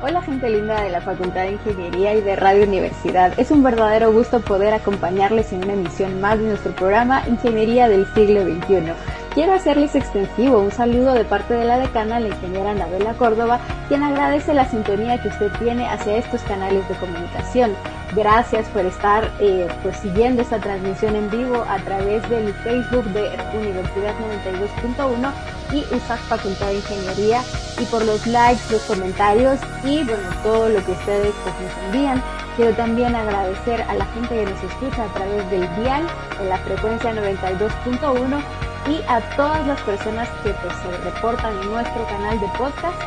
[0.00, 3.32] Hola gente linda de la Facultad de Ingeniería y de Radio Universidad.
[3.36, 8.06] Es un verdadero gusto poder acompañarles en una emisión más de nuestro programa Ingeniería del
[8.14, 8.92] siglo XXI.
[9.38, 14.02] Quiero hacerles extensivo un saludo de parte de la decana, la ingeniera Anabela Córdoba, quien
[14.02, 17.70] agradece la sintonía que usted tiene hacia estos canales de comunicación.
[18.16, 23.30] Gracias por estar eh, pues, siguiendo esta transmisión en vivo a través del Facebook de
[23.56, 24.12] Universidad
[24.98, 25.30] 92.1
[25.72, 27.40] y USAC Facultad de Ingeniería
[27.80, 32.20] y por los likes, los comentarios y bueno, todo lo que ustedes pues, nos envían.
[32.56, 36.02] Quiero también agradecer a la gente que nos escucha a través del dial
[36.40, 38.42] en la frecuencia 92.1
[38.88, 43.00] y a todas las personas que pues, se reportan en nuestro canal de podcast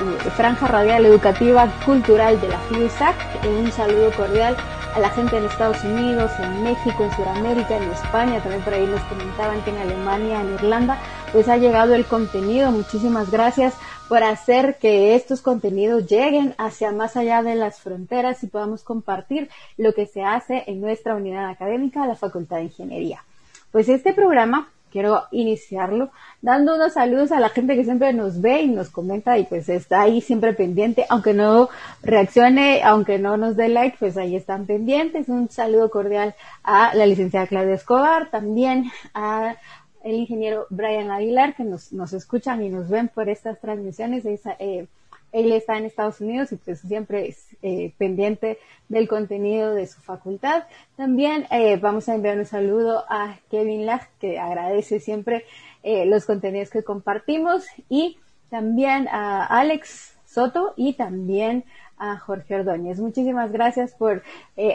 [0.00, 3.14] eh, Franja Radial Educativa Cultural de la FIUSAC.
[3.44, 4.56] Un saludo cordial
[4.94, 8.40] a la gente en Estados Unidos, en México, en Sudamérica, en España.
[8.40, 10.98] También por ahí nos comentaban que en Alemania, en Irlanda,
[11.32, 12.72] pues ha llegado el contenido.
[12.72, 13.74] Muchísimas gracias
[14.08, 19.50] por hacer que estos contenidos lleguen hacia más allá de las fronteras y podamos compartir
[19.76, 23.22] lo que se hace en nuestra unidad académica, la Facultad de Ingeniería.
[23.70, 28.62] Pues este programa quiero iniciarlo dando unos saludos a la gente que siempre nos ve
[28.62, 31.68] y nos comenta y pues está ahí siempre pendiente, aunque no
[32.02, 35.28] reaccione, aunque no nos dé like, pues ahí están pendientes.
[35.28, 39.56] Un saludo cordial a la licenciada Claudia Escobar, también a
[40.04, 44.24] el ingeniero Brian Aguilar, que nos, nos escuchan y nos ven por estas transmisiones.
[44.26, 44.86] Eh,
[45.32, 50.00] él está en Estados Unidos y pues siempre es eh, pendiente del contenido de su
[50.00, 50.64] facultad.
[50.96, 55.44] También eh, vamos a enviar un saludo a Kevin Lach, que agradece siempre
[55.82, 58.18] eh, los contenidos que compartimos, y
[58.50, 61.64] también a Alex Soto y también
[61.96, 63.00] a Jorge Ordóñez.
[63.00, 64.22] Muchísimas gracias por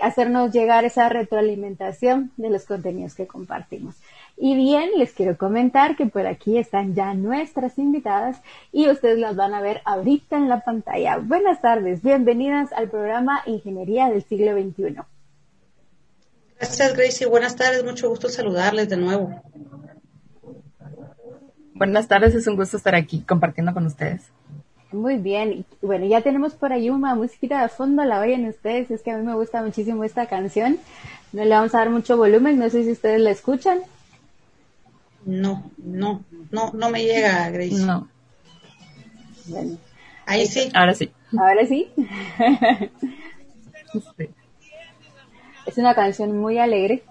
[0.01, 3.95] hacernos llegar esa retroalimentación de los contenidos que compartimos.
[4.35, 8.41] Y bien, les quiero comentar que por aquí están ya nuestras invitadas
[8.73, 11.15] y ustedes las van a ver ahorita en la pantalla.
[11.17, 14.97] Buenas tardes, bienvenidas al programa Ingeniería del siglo XXI.
[16.57, 17.27] Gracias, Gracie.
[17.27, 19.41] Buenas tardes, mucho gusto saludarles de nuevo.
[21.73, 24.23] Buenas tardes, es un gusto estar aquí compartiendo con ustedes.
[24.93, 29.01] Muy bien, bueno, ya tenemos por ahí una musiquita de fondo, la oyen ustedes, es
[29.01, 30.77] que a mí me gusta muchísimo esta canción.
[31.31, 33.79] No le vamos a dar mucho volumen, no sé si ustedes la escuchan.
[35.25, 37.73] No, no, no, no me llega, Grace.
[37.73, 38.07] No.
[39.47, 39.77] Bueno.
[40.25, 40.69] Ahí sí.
[40.73, 41.11] Ahora sí.
[41.37, 41.91] Ahora sí.
[45.65, 47.03] Es una canción muy alegre.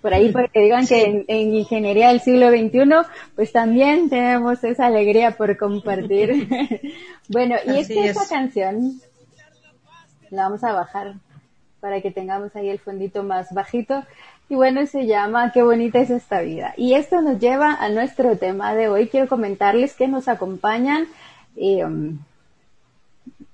[0.00, 5.32] Por ahí, porque digan que en, ingeniería del siglo XXI, pues también tenemos esa alegría
[5.32, 6.48] por compartir.
[7.28, 9.00] bueno, y es que esta canción
[10.30, 11.14] la vamos a bajar
[11.80, 14.04] para que tengamos ahí el fondito más bajito.
[14.48, 16.74] Y bueno, se llama Qué bonita es esta vida.
[16.76, 19.08] Y esto nos lleva a nuestro tema de hoy.
[19.08, 21.06] Quiero comentarles que nos acompañan
[21.56, 21.84] eh,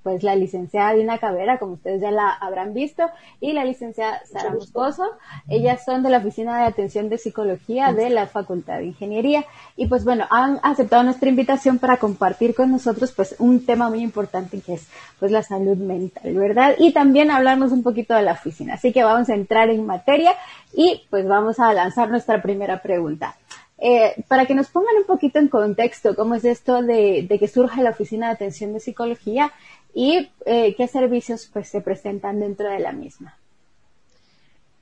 [0.05, 3.11] pues la licenciada Dina Cabrera, como ustedes ya la habrán visto,
[3.41, 5.03] y la licenciada Sara Moscoso.
[5.49, 9.47] Ellas son de la Oficina de Atención de Psicología de la Facultad de Ingeniería.
[9.77, 14.03] Y pues bueno, han aceptado nuestra invitación para compartir con nosotros pues un tema muy
[14.03, 14.87] importante que es
[15.19, 16.75] pues la salud mental, ¿verdad?
[16.79, 18.75] Y también hablarnos un poquito de la oficina.
[18.75, 20.33] Así que vamos a entrar en materia
[20.75, 23.37] y pues vamos a lanzar nuestra primera pregunta.
[23.79, 27.49] Eh, para que nos pongan un poquito en contexto cómo es esto de, de que
[27.49, 29.53] surge la Oficina de Atención de Psicología
[29.95, 33.39] y eh, qué servicios pues se presentan dentro de la misma.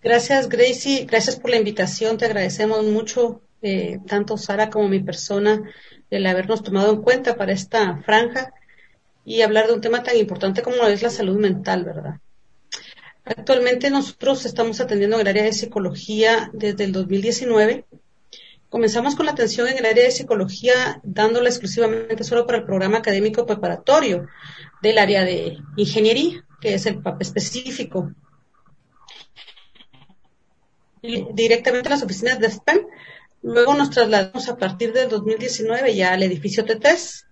[0.03, 1.05] Gracias, Gracie.
[1.05, 2.19] Gracias por la invitación.
[2.19, 5.63] Te agradecemos mucho, eh, tanto Sara como mi persona,
[6.11, 8.53] el habernos tomado en cuenta para esta franja
[9.25, 12.17] y hablar de un tema tan importante como es la salud mental, ¿verdad?
[13.25, 17.85] Actualmente nosotros estamos atendiendo en el área de psicología desde el 2019
[18.73, 22.97] Comenzamos con la atención en el área de psicología, dándola exclusivamente solo para el programa
[22.97, 24.29] académico preparatorio
[24.83, 28.13] del área de ingeniería, que es el PAP específico.
[31.03, 32.87] directamente a las oficinas de STEM.
[33.43, 37.25] Luego nos trasladamos a partir del 2019 ya al edificio T3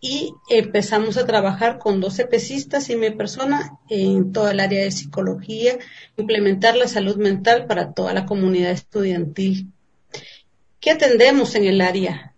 [0.00, 4.92] y empezamos a trabajar con 12 pesistas y mi persona en toda el área de
[4.92, 5.76] psicología,
[6.16, 9.72] implementar la salud mental para toda la comunidad estudiantil
[10.82, 12.34] ¿Qué atendemos en el área?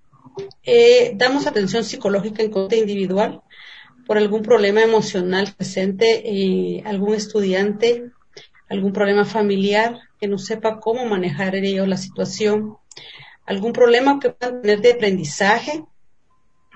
[0.62, 3.41] Eh, damos atención psicológica en contra individual
[4.06, 8.11] por algún problema emocional presente, eh, algún estudiante,
[8.69, 12.77] algún problema familiar que no sepa cómo manejar ellos la situación,
[13.47, 15.85] algún problema que puedan tener de aprendizaje.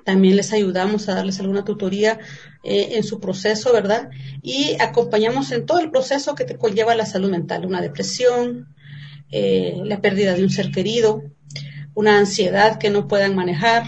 [0.05, 2.19] También les ayudamos a darles alguna tutoría
[2.65, 4.09] eh, en su proceso, ¿verdad?
[4.43, 8.75] Y acompañamos en todo el proceso que te conlleva la salud mental, una depresión,
[9.31, 11.23] la pérdida de un ser querido,
[11.95, 13.85] una ansiedad que no puedan manejar,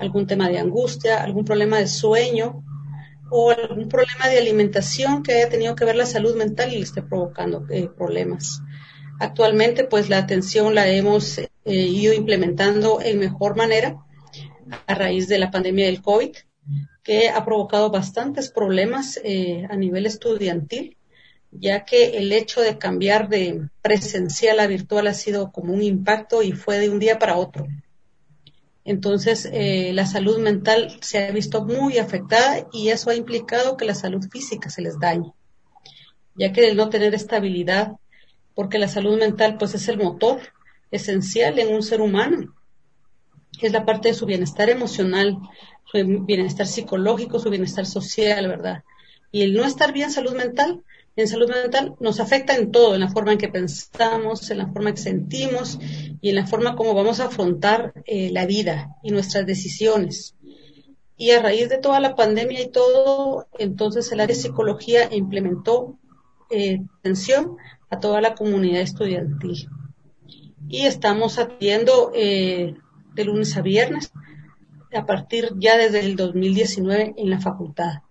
[0.00, 2.64] algún tema de angustia, algún problema de sueño
[3.34, 6.82] o algún problema de alimentación que haya tenido que ver la salud mental y le
[6.82, 8.60] esté provocando eh, problemas.
[9.18, 13.96] Actualmente, pues la atención la hemos eh, ido implementando en mejor manera
[14.86, 16.36] a raíz de la pandemia del COVID,
[17.02, 20.98] que ha provocado bastantes problemas eh, a nivel estudiantil,
[21.50, 26.42] ya que el hecho de cambiar de presencial a virtual ha sido como un impacto
[26.42, 27.66] y fue de un día para otro.
[28.84, 33.84] Entonces, eh, la salud mental se ha visto muy afectada y eso ha implicado que
[33.84, 35.32] la salud física se les dañe,
[36.34, 37.92] ya que el no tener estabilidad,
[38.54, 40.40] porque la salud mental pues es el motor
[40.90, 42.54] esencial en un ser humano,
[43.60, 45.38] es la parte de su bienestar emocional,
[45.84, 48.82] su bienestar psicológico, su bienestar social, ¿verdad?
[49.30, 50.82] Y el no estar bien salud mental
[51.14, 54.68] en salud mental nos afecta en todo, en la forma en que pensamos, en la
[54.68, 55.78] forma que sentimos
[56.20, 60.36] y en la forma como vamos a afrontar eh, la vida y nuestras decisiones.
[61.16, 65.98] Y a raíz de toda la pandemia y todo, entonces el área de psicología implementó
[66.50, 67.56] eh, atención
[67.90, 69.68] a toda la comunidad estudiantil.
[70.68, 72.74] Y estamos atendiendo eh,
[73.14, 74.12] de lunes a viernes
[74.94, 78.02] a partir ya desde el 2019 en la facultad.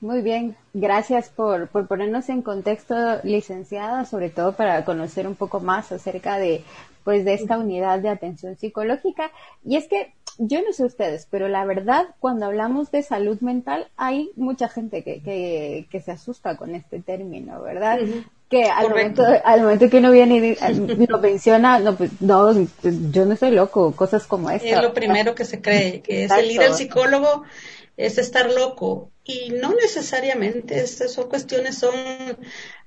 [0.00, 5.58] Muy bien, gracias por, por ponernos en contexto, licenciada, sobre todo para conocer un poco
[5.58, 6.62] más acerca de,
[7.02, 9.32] pues, de esta unidad de atención psicológica.
[9.64, 13.88] Y es que yo no sé ustedes, pero la verdad, cuando hablamos de salud mental,
[13.96, 17.98] hay mucha gente que, que, que se asusta con este término, ¿verdad?
[18.48, 22.52] Que al momento, al momento que uno viene y lo menciona, no, pues, no,
[23.10, 24.68] yo no estoy loco, cosas como esta.
[24.68, 27.42] Es lo primero que se cree, que es el ir al psicólogo
[27.98, 29.10] es estar loco.
[29.24, 31.94] Y no necesariamente, estas son cuestiones, son,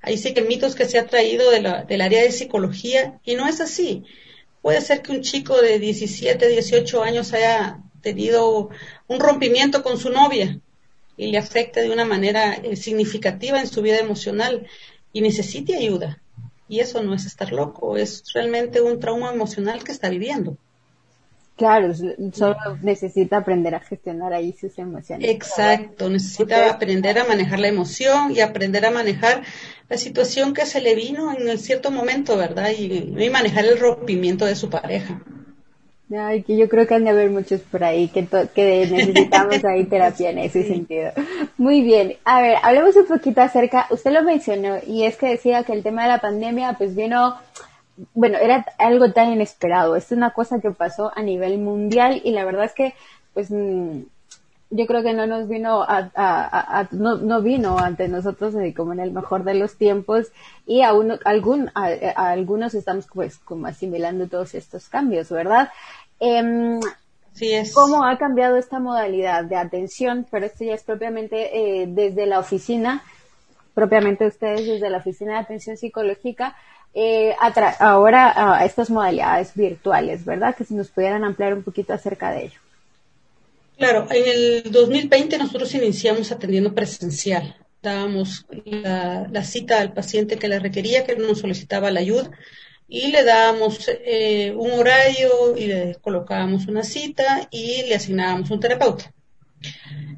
[0.00, 3.36] ahí sí que mitos que se ha traído de la, del área de psicología, y
[3.36, 4.04] no es así.
[4.62, 8.70] Puede ser que un chico de 17, 18 años haya tenido
[9.06, 10.58] un rompimiento con su novia
[11.16, 14.66] y le afecte de una manera eh, significativa en su vida emocional
[15.12, 16.20] y necesite ayuda.
[16.68, 20.56] Y eso no es estar loco, es realmente un trauma emocional que está viviendo.
[21.56, 25.28] Claro, solo necesita aprender a gestionar ahí sus emociones.
[25.28, 29.42] Exacto, necesita aprender a manejar la emoción y aprender a manejar
[29.88, 32.70] la situación que se le vino en cierto momento, ¿verdad?
[32.76, 35.20] Y, y manejar el rompimiento de su pareja.
[36.18, 39.84] Ay, que yo creo que han de haber muchos por ahí que, que necesitamos ahí
[39.84, 41.12] terapia en ese sentido.
[41.56, 42.16] Muy bien.
[42.24, 45.82] A ver, hablemos un poquito acerca, usted lo mencionó, y es que decía que el
[45.82, 47.36] tema de la pandemia pues vino
[48.14, 49.96] bueno, era algo tan inesperado.
[49.96, 52.94] Es una cosa que pasó a nivel mundial y la verdad es que,
[53.34, 54.02] pues, mm,
[54.72, 59.00] yo creo que no nos vino a, a, no, no, vino ante nosotros como en
[59.00, 60.32] el mejor de los tiempos
[60.66, 65.68] y a, uno, algún, a, algunos estamos pues como asimilando todos estos cambios, ¿verdad?
[66.20, 66.80] Eh,
[67.34, 67.74] sí es.
[67.74, 70.26] ¿Cómo ha cambiado esta modalidad de atención?
[70.30, 73.02] Pero esto ya es propiamente eh, desde la oficina,
[73.74, 76.56] propiamente ustedes desde la oficina de atención psicológica,
[76.94, 77.34] eh,
[77.78, 80.54] ahora a estas modalidades virtuales, ¿verdad?
[80.54, 82.60] Que si nos pudieran ampliar un poquito acerca de ello.
[83.78, 87.56] Claro, en el 2020 nosotros iniciamos atendiendo presencial.
[87.82, 92.30] Dábamos la, cita al paciente que le requería, que nos solicitaba la ayuda,
[92.86, 98.60] y le dábamos eh, un horario y le colocábamos una cita y le asignábamos un
[98.60, 99.12] terapeuta.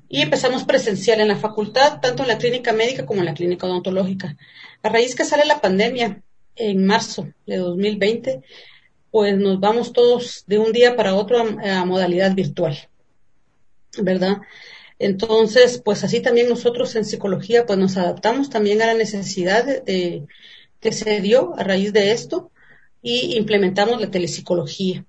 [0.09, 3.67] Y empezamos presencial en la facultad, tanto en la clínica médica como en la clínica
[3.67, 4.37] odontológica.
[4.83, 6.23] A raíz que sale la pandemia,
[6.57, 8.43] en marzo de 2020,
[9.11, 12.77] pues nos vamos todos de un día para otro a, modalidad virtual,
[13.99, 14.39] ¿verdad?
[14.99, 20.27] Entonces, pues así también nosotros en psicología, pues nos adaptamos también a la necesidad de,
[20.81, 22.51] que se dio a raíz de esto
[23.03, 25.05] y implementamos la telepsicología.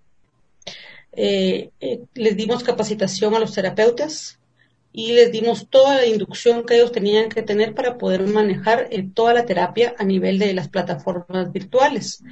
[1.16, 4.40] Eh, eh, les dimos capacitación a los terapeutas,
[4.98, 9.06] y les dimos toda la inducción que ellos tenían que tener para poder manejar eh,
[9.14, 12.24] toda la terapia a nivel de las plataformas virtuales.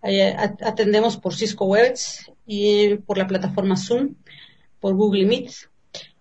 [0.00, 4.14] Eh, atendemos por Cisco Webex y por la plataforma Zoom,
[4.78, 5.50] por Google Meet.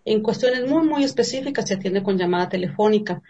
[0.03, 3.21] En cuestiones muy, muy específicas se atiende con llamada telefónica,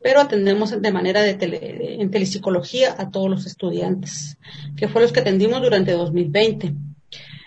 [0.00, 4.38] pero atendemos de manera de en telepsicología a todos los estudiantes,
[4.74, 6.72] que fue los que atendimos durante 2020.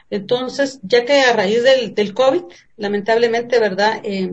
[0.10, 2.44] Entonces, ya que a raíz del, del COVID,
[2.78, 4.01] lamentablemente, ¿verdad?
[4.04, 4.32] Eh,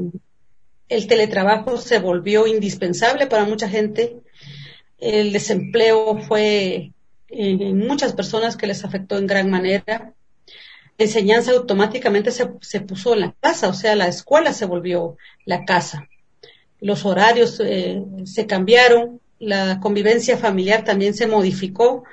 [0.89, 4.17] el teletrabajo se volvió indispensable para mucha gente.
[4.99, 6.93] El desempleo fue
[7.29, 10.15] en muchas personas que les afectó en gran manera.
[10.99, 15.19] La enseñanza automáticamente se, se, puso en la casa, o sea, la escuela se volvió
[15.45, 16.09] la casa.
[16.81, 22.05] Los horarios eh, se cambiaron, la convivencia familiar también se modificó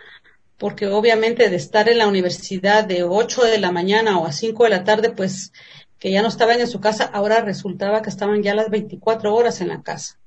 [0.63, 4.63] porque obviamente de estar en la universidad de 8 de la mañana o a 5
[4.63, 5.51] de la tarde, pues
[5.99, 9.59] que ya no estaban en su casa, ahora resultaba que estaban ya las 24 horas
[9.59, 10.17] en la casa.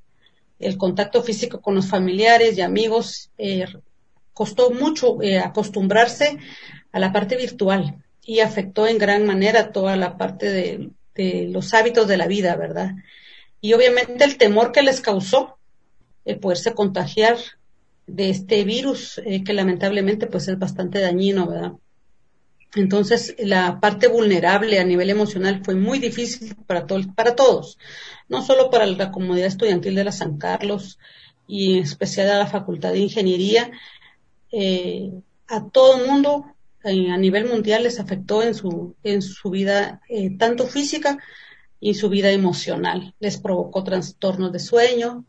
[0.59, 3.65] El contacto físico con los familiares y amigos eh,
[4.35, 6.37] costó mucho eh, acostumbrarse
[6.93, 12.09] a la parte virtual y afectó en gran manera toda la parte de, los hábitos
[12.09, 12.91] de la vida, ¿verdad?
[13.63, 15.57] Y obviamente el temor que les causó
[16.27, 17.39] el poderse contagiar
[18.07, 21.73] de este virus eh, que lamentablemente pues es bastante dañino, ¿verdad?
[22.75, 27.79] Entonces, la parte vulnerable a nivel emocional fue muy difícil para, para todos,
[28.29, 30.99] no solo para la comunidad estudiantil de la San Carlos
[31.49, 33.71] y en especial a la Facultad de Ingeniería,
[34.53, 35.13] eh,
[35.49, 36.47] a todo el mundo
[36.85, 40.01] eh, a nivel mundial les afectó en su, en su vida,
[40.39, 41.19] tanto física
[41.81, 43.15] y su vida emocional.
[43.21, 45.25] Les provocó trastornos de sueño,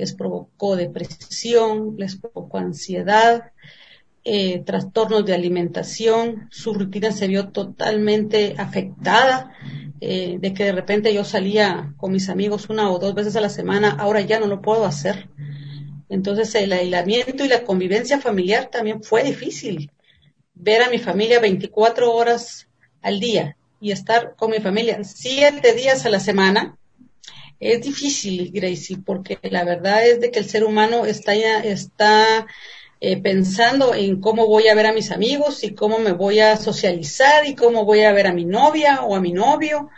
[0.00, 3.52] les provocó depresión, les provocó ansiedad,
[4.24, 9.52] eh, trastornos de alimentación, su rutina se vio totalmente afectada,
[10.00, 13.42] eh, de que de repente yo salía con mis amigos una o dos veces a
[13.42, 15.28] la semana, ahora ya no lo puedo hacer.
[16.08, 19.90] Entonces el aislamiento y la convivencia familiar también fue difícil.
[20.54, 22.68] Ver a mi familia 24 horas
[23.02, 26.78] al día y estar con mi familia siete días a la semana,
[27.60, 32.46] es difícil, Gracie, porque la verdad es de que el ser humano está, está
[33.00, 36.56] eh, pensando en cómo voy a ver a mis amigos y cómo me voy a
[36.56, 39.90] socializar y cómo voy a ver a mi novia o a mi novio.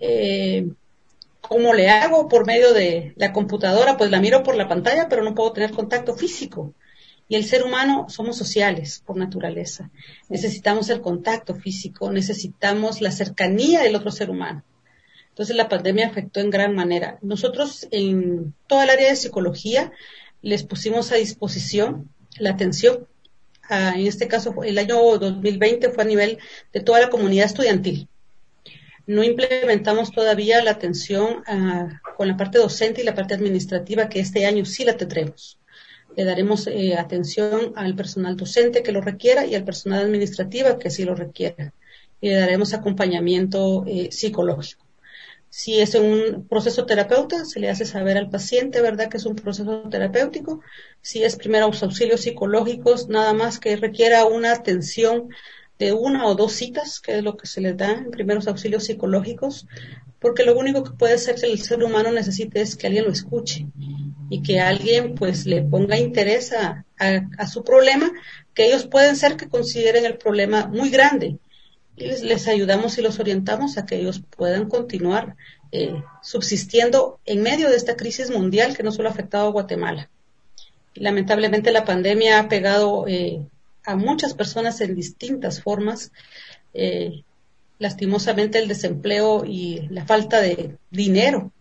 [0.00, 0.66] Eh,
[1.40, 3.96] ¿Cómo le hago por medio de la computadora?
[3.96, 6.74] Pues la miro por la pantalla, pero no puedo tener contacto físico.
[7.28, 9.90] Y el ser humano somos sociales por naturaleza.
[10.28, 14.64] Necesitamos el contacto físico, necesitamos la cercanía del otro ser humano.
[15.36, 17.18] Entonces la pandemia afectó en gran manera.
[17.20, 19.92] Nosotros en toda el área de psicología
[20.40, 23.06] les pusimos a disposición la atención.
[23.68, 26.38] Ah, en este caso, el año 2020 fue a nivel
[26.72, 28.08] de toda la comunidad estudiantil.
[29.06, 34.20] No implementamos todavía la atención ah, con la parte docente y la parte administrativa, que
[34.20, 35.58] este año sí la tendremos.
[36.16, 40.88] Le daremos eh, atención al personal docente que lo requiera y al personal administrativo que
[40.88, 41.74] sí lo requiera.
[42.22, 44.85] Y le daremos acompañamiento eh, psicológico.
[45.58, 49.36] Si es un proceso terapeuta, se le hace saber al paciente, ¿verdad?, que es un
[49.36, 50.60] proceso terapéutico.
[51.00, 55.30] Si es primeros auxilios psicológicos, nada más que requiera una atención
[55.78, 58.84] de una o dos citas, que es lo que se les da en primeros auxilios
[58.84, 59.66] psicológicos,
[60.20, 63.12] porque lo único que puede ser que el ser humano necesite es que alguien lo
[63.12, 63.66] escuche
[64.28, 68.12] y que alguien pues le ponga interés a, a su problema,
[68.52, 71.38] que ellos pueden ser que consideren el problema muy grande
[71.96, 75.36] y les, ayudamos y los orientamos a que ellos puedan continuar
[75.72, 80.10] eh, subsistiendo en medio de esta crisis mundial que no solo ha afectado a Guatemala.
[80.94, 83.46] Lamentablemente la pandemia ha pegado eh,
[83.84, 86.12] a muchas personas en distintas formas.
[86.74, 87.22] Eh,
[87.78, 91.52] lastimosamente el desempleo y la falta de dinero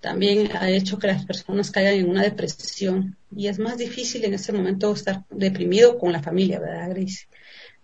[0.00, 4.34] también ha hecho que las personas caigan en una depresión y es más difícil en
[4.34, 7.26] ese momento estar deprimido con la familia, ¿verdad, Grace?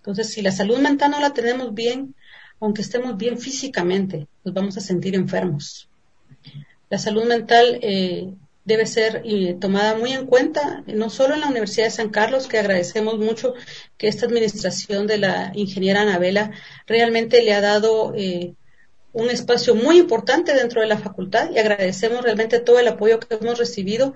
[0.01, 2.15] Entonces, si la salud mental no la tenemos bien,
[2.59, 5.89] aunque estemos bien físicamente, nos vamos a sentir enfermos.
[6.89, 8.33] La salud mental eh,
[8.65, 12.47] debe ser eh, tomada muy en cuenta, no solo en la Universidad de San Carlos,
[12.47, 13.55] que agradecemos mucho
[13.99, 16.53] que esta administración de la ingeniera Anabela
[16.87, 18.55] realmente le ha dado eh,
[19.13, 23.35] un espacio muy importante dentro de la facultad y agradecemos realmente todo el apoyo que
[23.35, 24.15] hemos recibido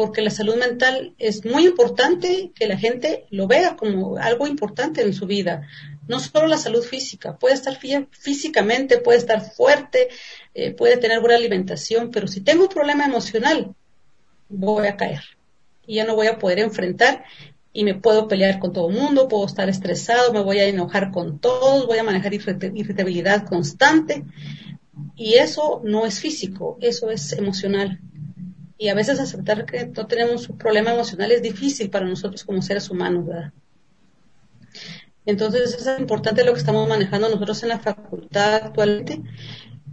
[0.00, 5.02] porque la salud mental es muy importante que la gente lo vea como algo importante
[5.02, 5.68] en su vida.
[6.08, 7.78] No solo la salud física, puede estar
[8.10, 10.08] físicamente, puede estar fuerte,
[10.54, 13.74] eh, puede tener buena alimentación, pero si tengo un problema emocional,
[14.48, 15.20] voy a caer.
[15.86, 17.24] Y ya no voy a poder enfrentar
[17.72, 21.10] y me puedo pelear con todo el mundo, puedo estar estresado, me voy a enojar
[21.10, 24.24] con todos, voy a manejar irritabilidad constante.
[25.14, 28.00] Y eso no es físico, eso es emocional
[28.80, 32.62] y a veces aceptar que no tenemos un problema emocional es difícil para nosotros como
[32.62, 33.52] seres humanos, ¿verdad?
[35.26, 39.20] Entonces es importante lo que estamos manejando nosotros en la facultad actualmente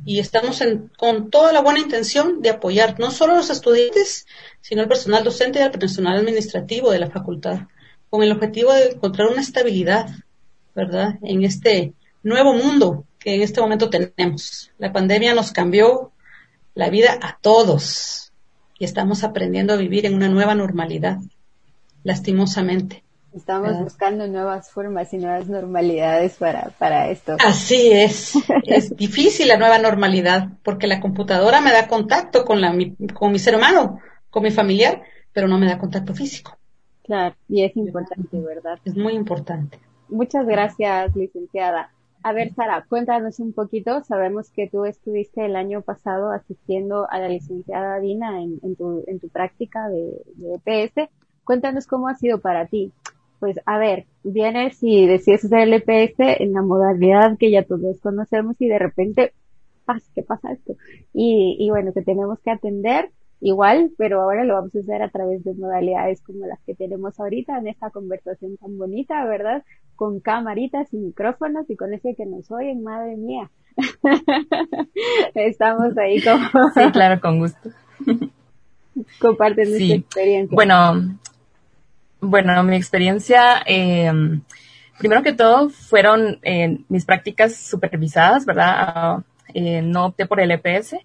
[0.06, 0.63] y estamos
[0.98, 4.25] con toda la buena intención de apoyar no solo a los estudiantes,
[4.62, 7.67] sino al personal docente y al personal administrativo de la facultad,
[8.10, 10.08] con el objetivo de encontrar una estabilidad,
[10.74, 11.20] ¿verdad?
[11.24, 14.72] En este nuevo mundo que en este momento tenemos.
[14.77, 16.13] La pandemia nos cambió
[16.74, 18.27] la vida a todos,
[18.80, 21.20] y estamos aprendiendo a vivir en una nueva normalidad,
[22.04, 23.04] lastimosamente.
[23.34, 27.38] Estamos buscando nuevas formas y nuevas normalidades para, para esto.
[27.46, 28.34] Así es.
[28.64, 32.76] es difícil la nueva normalidad porque la computadora me da contacto con, la,
[33.14, 35.04] con mi ser humano, con mi familiar,
[35.34, 36.58] pero no me da contacto físico.
[37.04, 38.80] Claro, y es importante, ¿verdad?
[38.84, 39.80] Es muy importante.
[40.10, 41.92] Muchas gracias, licenciada.
[42.24, 44.04] A ver, Sara, cuéntanos un poquito.
[44.04, 49.20] Sabemos que tú estuviste el año pasado asistiendo a la licenciada Dina en, tu, en
[49.20, 51.10] tu práctica de, de EPS.
[51.44, 52.92] Cuéntanos cómo ha sido para ti.
[53.40, 58.00] Pues, a ver, vienes y decides hacer el EPS en la modalidad que ya todos
[58.02, 59.34] conocemos y de repente,
[60.16, 60.76] ¿qué pasa esto?
[61.14, 65.10] Y, y bueno, que tenemos que atender igual, pero ahora lo vamos a hacer a
[65.10, 69.63] través de modalidades como las que tenemos ahorita en esta conversación tan bonita, ¿verdad?
[69.96, 73.50] Con camaritas y micrófonos y con ese que nos oyen, madre mía.
[75.36, 76.70] Estamos ahí como...
[76.74, 77.70] sí, claro, con gusto.
[79.20, 79.94] Comparten sí.
[79.94, 80.56] experiencia.
[80.56, 81.20] Bueno,
[82.20, 84.12] bueno, mi experiencia, eh,
[84.98, 89.24] primero que todo, fueron eh, mis prácticas supervisadas, ¿verdad?
[89.53, 90.96] Eh, no opté por el EPS,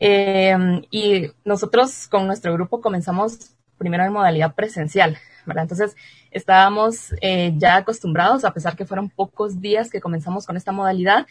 [0.00, 0.56] eh,
[0.90, 5.64] y nosotros con nuestro grupo comenzamos primero en modalidad presencial, ¿verdad?
[5.64, 5.96] Entonces
[6.30, 11.26] estábamos eh, ya acostumbrados, a pesar que fueron pocos días que comenzamos con esta modalidad,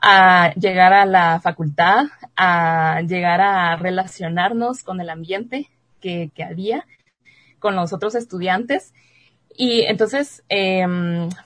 [0.00, 6.86] a llegar a la facultad, a llegar a relacionarnos con el ambiente que, que había,
[7.58, 8.92] con los otros estudiantes.
[9.54, 10.84] Y entonces eh,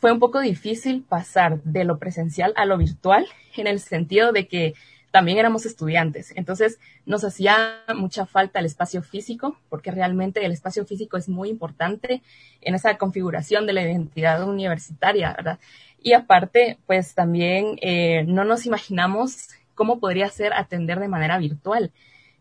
[0.00, 4.46] fue un poco difícil pasar de lo presencial a lo virtual, en el sentido de
[4.46, 4.74] que
[5.16, 6.34] también éramos estudiantes.
[6.36, 11.48] Entonces nos hacía mucha falta el espacio físico, porque realmente el espacio físico es muy
[11.48, 12.20] importante
[12.60, 15.58] en esa configuración de la identidad universitaria, ¿verdad?
[16.02, 21.92] Y aparte, pues también eh, no nos imaginamos cómo podría ser atender de manera virtual,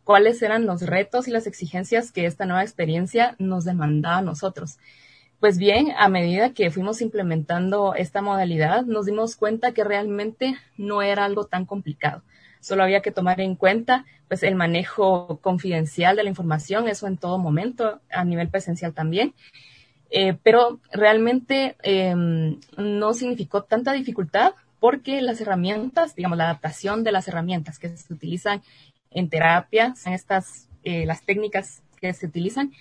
[0.03, 4.79] cuáles eran los retos y las exigencias que esta nueva experiencia nos demandaba a nosotros.
[5.39, 11.01] Pues bien, a medida que fuimos implementando esta modalidad, nos dimos cuenta que realmente no
[11.01, 12.21] era algo tan complicado
[12.65, 17.15] Solo había que tomar en cuenta pues el manejo confidencial de la información, eso en
[17.15, 19.35] todo momento, a nivel presencial también.
[20.09, 27.11] Eh, pero realmente em, no significó tanta dificultad porque las herramientas, digamos, la adaptación de
[27.11, 28.63] las herramientas que se utilizan
[29.11, 32.71] en terapia, en estas, eh, las técnicas que se utilizan,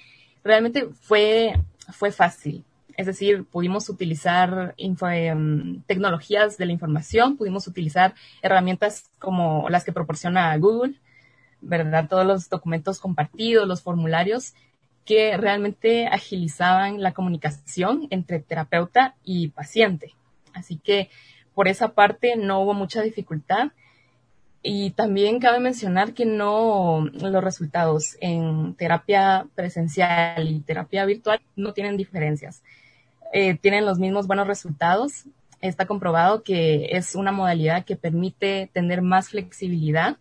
[0.42, 1.61] realmente fue,
[1.92, 2.64] fue fácil.
[2.96, 9.92] Es decir, pudimos utilizar em, tecnologías de la información, pudimos utilizar herramientas como las que
[9.92, 10.94] proporciona Google,
[11.61, 12.09] ¿verdad?
[12.09, 14.54] Todos los documentos compartidos, los formularios
[15.04, 20.14] que realmente agilizaban la comunicación entre terapeuta y paciente.
[20.54, 21.11] Así que
[21.54, 23.72] por esa parte no hubo mucha dificultad.
[24.66, 31.74] Y también cabe mencionar que no los resultados en terapia presencial y terapia virtual no
[31.74, 32.62] tienen diferencias.
[33.32, 35.24] Eh, tienen los mismos buenos resultados.
[35.60, 40.18] Está comprobado que es una modalidad que permite tener más flexibilidad.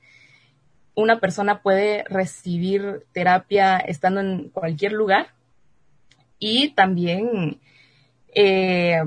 [0.95, 5.33] Una persona puede recibir terapia estando en cualquier lugar
[6.39, 7.59] y también,
[8.35, 9.01] eh,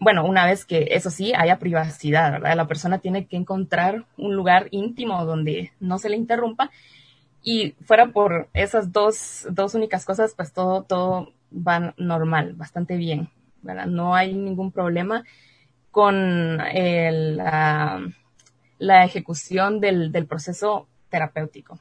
[0.00, 2.56] bueno, una vez que eso sí haya privacidad, ¿verdad?
[2.56, 6.70] La persona tiene que encontrar un lugar íntimo donde no se le interrumpa
[7.42, 13.28] y fuera por esas dos, dos únicas cosas, pues todo, todo va normal, bastante bien,
[13.62, 13.86] ¿verdad?
[13.86, 15.24] No hay ningún problema
[15.90, 18.00] con la,
[19.04, 21.78] ejecución del, del proceso terapéutico.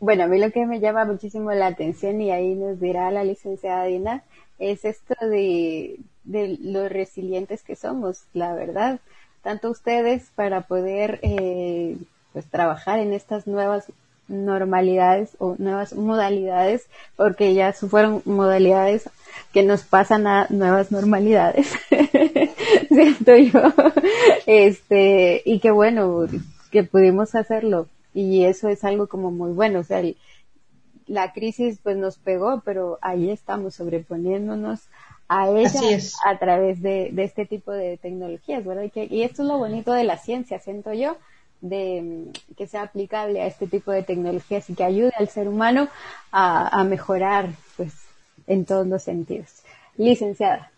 [0.00, 3.24] Bueno, a mí lo que me llama muchísimo la atención y ahí nos dirá la
[3.24, 4.22] licenciada Dina
[4.58, 9.00] es esto de, de lo resilientes que somos, la verdad.
[9.42, 11.96] Tanto ustedes para poder eh,
[12.32, 13.90] pues trabajar en estas nuevas
[14.28, 16.86] normalidades o nuevas modalidades,
[17.16, 19.08] porque ya fueron modalidades
[19.52, 21.74] que nos pasan a nuevas normalidades,
[22.88, 23.72] siento yo,
[24.46, 26.26] este, y que bueno,
[26.70, 30.02] que pudimos hacerlo, y eso es algo como muy bueno, o sea,
[31.06, 34.80] la crisis pues nos pegó, pero ahí estamos sobreponiéndonos
[35.28, 38.84] a ella a través de, de, este tipo de tecnologías, ¿verdad?
[38.84, 41.16] Y, que, y esto es lo bonito de la ciencia, siento yo,
[41.60, 45.88] de que sea aplicable a este tipo de tecnologías y que ayude al ser humano
[46.30, 47.92] a, mejorar pues
[48.46, 49.48] en todos los sentidos.
[49.96, 50.70] Licenciada.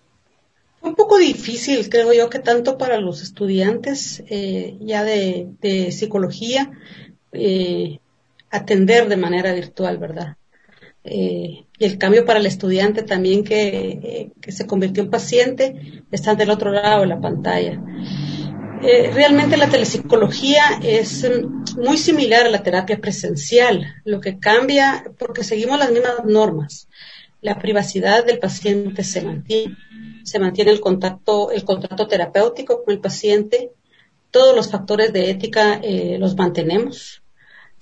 [0.82, 6.70] Un poco difícil, creo yo, que tanto para los estudiantes eh, ya de, psicología
[7.32, 7.98] eh,
[8.50, 10.36] atender de manera virtual, ¿verdad?
[11.04, 16.34] Eh, y el cambio para el estudiante también que, que se convirtió en paciente está
[16.34, 17.82] del otro lado de la pantalla.
[18.82, 23.94] Eh, realmente la telepsicología es em, muy similar a la terapia presencial.
[24.04, 26.88] Lo que cambia, porque seguimos las mismas normas,
[27.40, 29.76] la privacidad del paciente se mantiene,
[30.24, 33.72] se mantiene el contacto, el contrato terapéutico con el paciente,
[34.30, 37.22] todos los factores de ética eh, los mantenemos,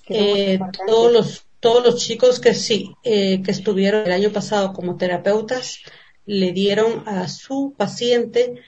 [0.07, 4.95] eh, todos los todos los chicos que sí, eh, que estuvieron el año pasado como
[4.95, 5.79] terapeutas,
[6.25, 8.61] le dieron a su paciente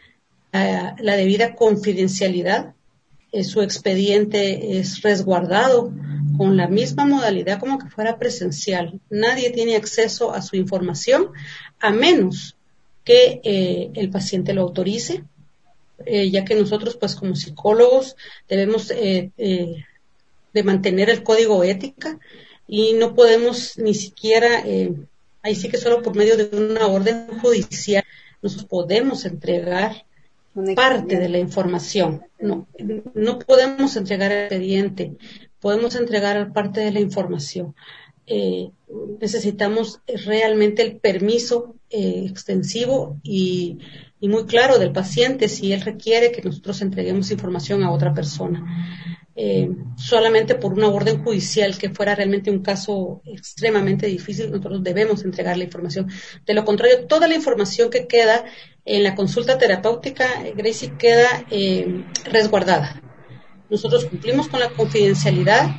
[0.54, 2.74] eh, la debida confidencialidad.
[3.32, 5.94] Eh, su expediente es resguardado
[6.38, 9.00] con la misma modalidad como que fuera presencial.
[9.10, 11.28] Nadie tiene acceso a su información
[11.80, 12.58] a menos
[13.04, 13.42] que
[13.96, 15.24] el paciente lo autorice,
[16.06, 18.16] ya que nosotros, pues como psicólogos,
[18.48, 18.92] debemos
[20.54, 22.20] de mantener el código ética
[22.68, 24.94] y no podemos ni siquiera, eh,
[25.42, 28.04] ahí sí que solo por medio de una orden judicial,
[28.42, 30.06] nos podemos entregar
[30.76, 32.24] parte de la información.
[32.40, 32.68] No,
[33.14, 35.18] no podemos entregar el expediente,
[35.60, 37.76] podemos entregar parte de la información.
[38.28, 38.72] Eh,
[39.20, 43.80] necesitamos realmente el permiso eh, extensivo y,
[44.20, 48.64] y, muy claro del paciente si él requiere que nosotros entreguemos información a otra persona.
[49.34, 55.24] Eh, solamente por una orden judicial que fuera realmente un caso extremadamente difícil, nosotros debemos
[55.24, 56.10] entregar la información.
[56.46, 58.44] De lo contrario, toda la información que queda
[58.86, 63.02] en la consulta terapéutica, Gracie, queda eh, resguardada.
[63.70, 65.70] Nosotros cumplimos con la confidencialidad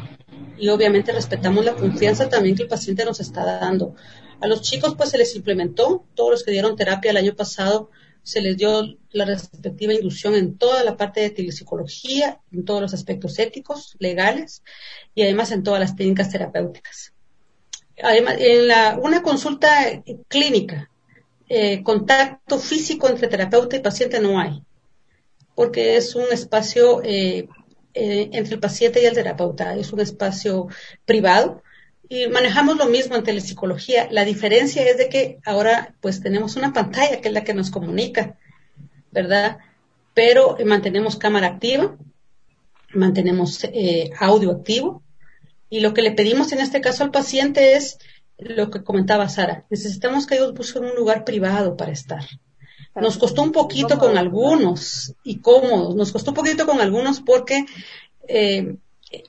[0.58, 3.94] y obviamente respetamos la confianza también que el paciente nos está dando.
[4.40, 7.90] A los chicos pues se les implementó, todos los que dieron terapia el año pasado,
[8.22, 12.94] se les dio la respectiva inducción en toda la parte de telepsicología, en todos los
[12.94, 14.62] aspectos éticos, legales
[15.14, 17.12] y además en todas las técnicas terapéuticas.
[18.02, 20.90] Además, en la, una consulta clínica,
[21.54, 24.62] eh, contacto físico entre terapeuta y paciente no hay,
[25.54, 27.46] porque es un espacio eh,
[27.92, 30.68] eh, entre el paciente y el terapeuta, es un espacio
[31.04, 31.62] privado
[32.08, 34.08] y manejamos lo mismo en telepsicología.
[34.10, 37.70] La diferencia es de que ahora pues tenemos una pantalla que es la que nos
[37.70, 38.38] comunica,
[39.10, 39.58] ¿verdad?
[40.14, 41.98] Pero mantenemos cámara activa,
[42.94, 43.68] mantenemos
[44.18, 45.02] audio activo
[45.68, 47.98] y lo que le pedimos en este caso al paciente es
[48.44, 52.24] lo que comentaba Sara, necesitamos que ellos busquen un lugar privado para estar.
[52.94, 57.64] Nos costó un poquito con algunos y cómodos, nos costó un poquito con algunos porque
[58.28, 58.76] eh,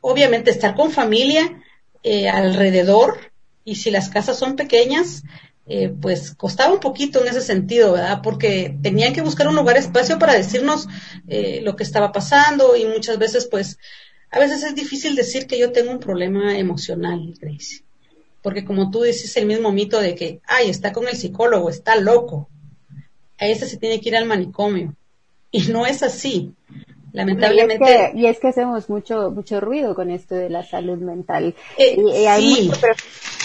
[0.02, 1.62] obviamente estar con familia
[2.04, 3.32] eh, alrededor
[3.64, 5.24] y si las casas son pequeñas,
[5.66, 8.20] eh, pues costaba un poquito en ese sentido, ¿verdad?
[8.22, 10.88] Porque tenían que buscar un lugar espacio para decirnos
[11.28, 13.78] eh, lo que estaba pasando y muchas veces, pues,
[14.30, 17.84] a veces es difícil decir que yo tengo un problema emocional, Grace.
[18.44, 21.96] Porque como tú dices el mismo mito de que, ay, está con el psicólogo, está
[21.96, 22.50] loco.
[23.40, 24.94] A ese se tiene que ir al manicomio.
[25.50, 26.54] Y no es así.
[27.14, 28.12] Lamentablemente.
[28.16, 31.56] Y es, que, hacemos mucho, mucho ruido con esto de la salud mental.
[31.78, 32.88] Eh, y, hay mucho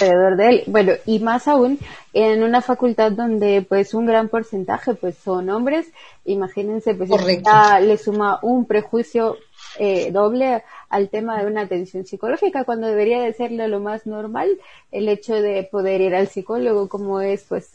[0.01, 0.63] alrededor de él.
[0.67, 1.79] Bueno, y más aún
[2.15, 5.87] en una facultad donde pues un gran porcentaje pues son hombres.
[6.25, 9.37] Imagínense, pues le suma un prejuicio
[9.79, 14.59] eh, doble al tema de una atención psicológica cuando debería de ser lo más normal
[14.93, 17.71] el hecho de poder ir al psicólogo como es pues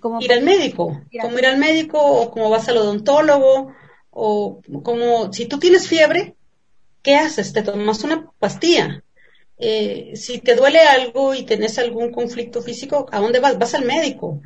[0.00, 3.72] como ir al médico como ir al médico o como vas al odontólogo
[4.10, 6.34] o como si tú tienes fiebre,
[7.02, 7.52] ¿qué haces?
[7.52, 9.02] Te tomas una pastilla.
[9.62, 13.58] Eh, si te duele algo y tenés algún conflicto físico, ¿a dónde vas?
[13.58, 14.40] Vas al médico.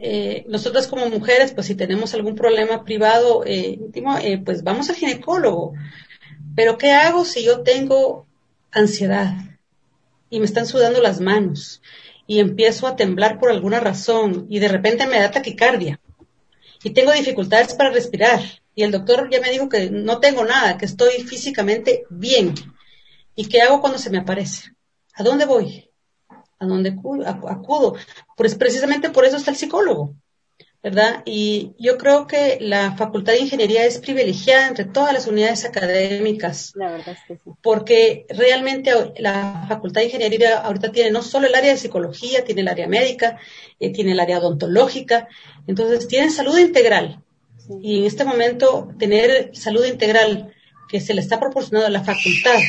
[0.00, 4.90] Eh, nosotros como mujeres, pues si tenemos algún problema privado eh, íntimo, eh, pues vamos
[4.90, 5.74] al ginecólogo.
[6.56, 8.26] Pero ¿qué hago si yo tengo
[8.72, 9.34] ansiedad
[10.30, 11.80] y me están sudando las manos
[12.26, 16.00] y empiezo a temblar por alguna razón y de repente me da taquicardia
[16.82, 18.40] y tengo dificultades para respirar
[18.74, 22.54] y el doctor ya me dijo que no tengo nada, que estoy físicamente bien.
[23.36, 24.70] ¿Y qué hago cuando se me aparece?
[25.14, 25.90] ¿A dónde voy?
[26.58, 27.94] ¿A dónde acudo?
[28.36, 30.14] Pues precisamente por eso está el psicólogo,
[30.82, 31.22] ¿verdad?
[31.26, 36.72] Y yo creo que la Facultad de Ingeniería es privilegiada entre todas las unidades académicas.
[36.74, 37.50] La verdad es que sí.
[37.62, 42.62] Porque realmente la Facultad de Ingeniería ahorita tiene no solo el área de psicología, tiene
[42.62, 43.38] el área médica,
[43.78, 45.28] eh, tiene el área odontológica,
[45.66, 47.22] entonces tiene salud integral
[47.82, 50.54] y en este momento tener salud integral
[50.88, 52.60] que se le está proporcionando a la facultad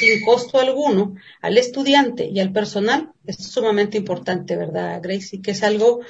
[0.00, 5.36] sin costo alguno al estudiante y al personal es sumamente importante, ¿verdad, Grace?
[5.36, 6.00] Y que es algo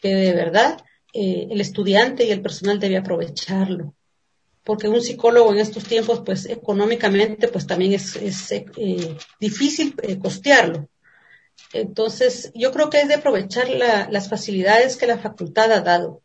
[0.00, 0.78] que de verdad
[1.12, 3.94] eh, el estudiante y el personal debe aprovecharlo.
[4.64, 8.16] Porque un psicólogo en estos tiempos, pues económicamente, pues también es,
[8.50, 10.88] eh, difícil eh, costearlo.
[11.72, 16.23] Entonces, yo creo que es de aprovechar las facilidades que la facultad ha dado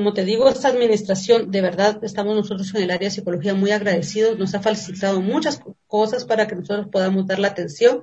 [0.00, 3.70] como te digo, esta administración, de verdad, estamos nosotros en el área de psicología muy
[3.70, 8.00] agradecidos, nos ha facilitado muchas cosas para que nosotros podamos dar la atención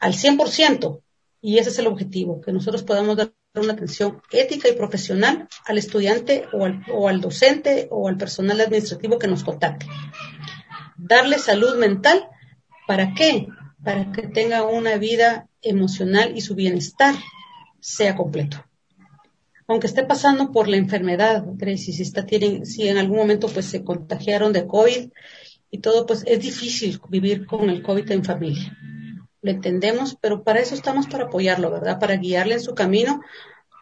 [0.00, 1.02] al 100%,
[1.40, 5.78] y ese es el objetivo, que nosotros podamos dar una atención ética y profesional al
[5.78, 9.86] estudiante o al, o al docente o al personal administrativo que nos contacte.
[10.96, 12.28] Darle salud mental,
[12.88, 13.46] ¿para qué?
[13.84, 17.14] para que tenga una vida emocional y su bienestar
[17.78, 18.64] sea completo.
[19.70, 23.66] Aunque esté pasando por la enfermedad, Gracie, si está tienen, si en algún momento pues
[23.66, 25.10] se contagiaron de COVID
[25.70, 28.76] y todo, pues es difícil vivir con el COVID en familia.
[29.40, 32.00] Lo entendemos, pero para eso estamos para apoyarlo, ¿verdad?
[32.00, 33.20] Para guiarle en su camino,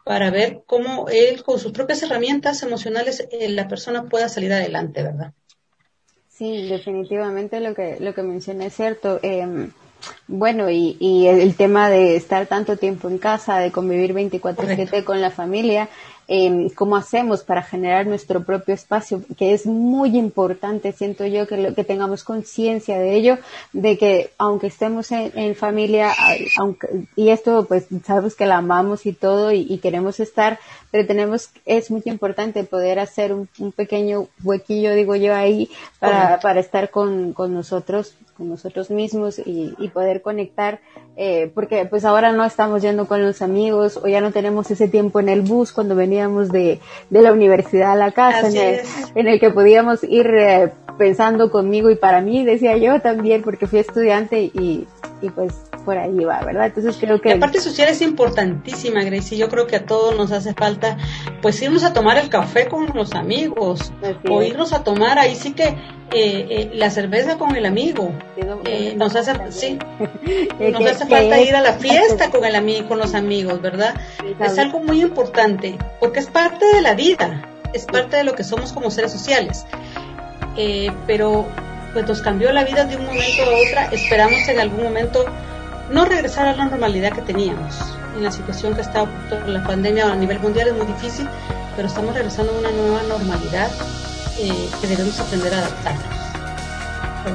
[0.05, 5.03] para ver cómo él con sus propias herramientas emocionales eh, la persona pueda salir adelante,
[5.03, 5.33] ¿verdad?
[6.29, 9.21] Sí, definitivamente lo que lo que menciona es cierto.
[9.23, 9.71] Eh,
[10.27, 15.21] bueno, y, y el tema de estar tanto tiempo en casa, de convivir 24/7 con
[15.21, 15.89] la familia,
[16.29, 21.57] eh, cómo hacemos para generar nuestro propio espacio, que es muy importante, siento yo, que,
[21.57, 23.39] lo, que tengamos conciencia de ello,
[23.73, 26.13] de que aunque estemos en, en, familia,
[26.59, 30.59] aunque, y esto pues sabemos que la amamos y todo y, y, queremos estar,
[30.91, 36.41] pero tenemos, es muy importante poder hacer un, un pequeño huequillo, digo yo, ahí para,
[36.41, 40.79] para estar con, con nosotros con nosotros mismos y, y poder conectar,
[41.17, 44.87] eh, porque pues ahora no estamos yendo con los amigos o ya no tenemos ese
[44.87, 48.81] tiempo en el bus cuando de, de la universidad a la casa, en el,
[49.15, 53.67] en el, que podíamos ir eh, pensando conmigo y para mí, decía yo también, porque
[53.67, 54.87] fui estudiante y,
[55.23, 56.67] y pues por ahí va, ¿verdad?
[56.67, 57.31] Entonces creo que...
[57.31, 59.39] La parte social es importantísima, Gracie.
[59.39, 60.99] Yo creo que a todos nos hace falta,
[61.41, 63.91] pues irnos a tomar el café con los amigos,
[64.29, 65.77] o irnos a tomar, ahí sí que eh,
[66.13, 68.13] eh, la cerveza con el amigo.
[68.67, 69.79] Eh, nos hace, sí,
[70.59, 73.95] nos hace falta ir a la fiesta con el amigo, con los amigos, ¿verdad?
[74.41, 78.45] Es algo muy importante, porque es parte de la vida, es parte de lo que
[78.45, 79.65] somos como seres sociales.
[80.59, 81.47] Eh, pero
[81.93, 83.97] pues nos cambió la vida de un momento a otro.
[83.97, 85.25] Esperamos en algún momento
[85.91, 87.77] no regresar a la normalidad que teníamos.
[88.17, 89.07] En la situación que está
[89.47, 91.29] la pandemia a nivel mundial es muy difícil,
[91.77, 93.71] pero estamos regresando a una nueva normalidad
[94.39, 96.19] eh, que debemos aprender a adaptarnos.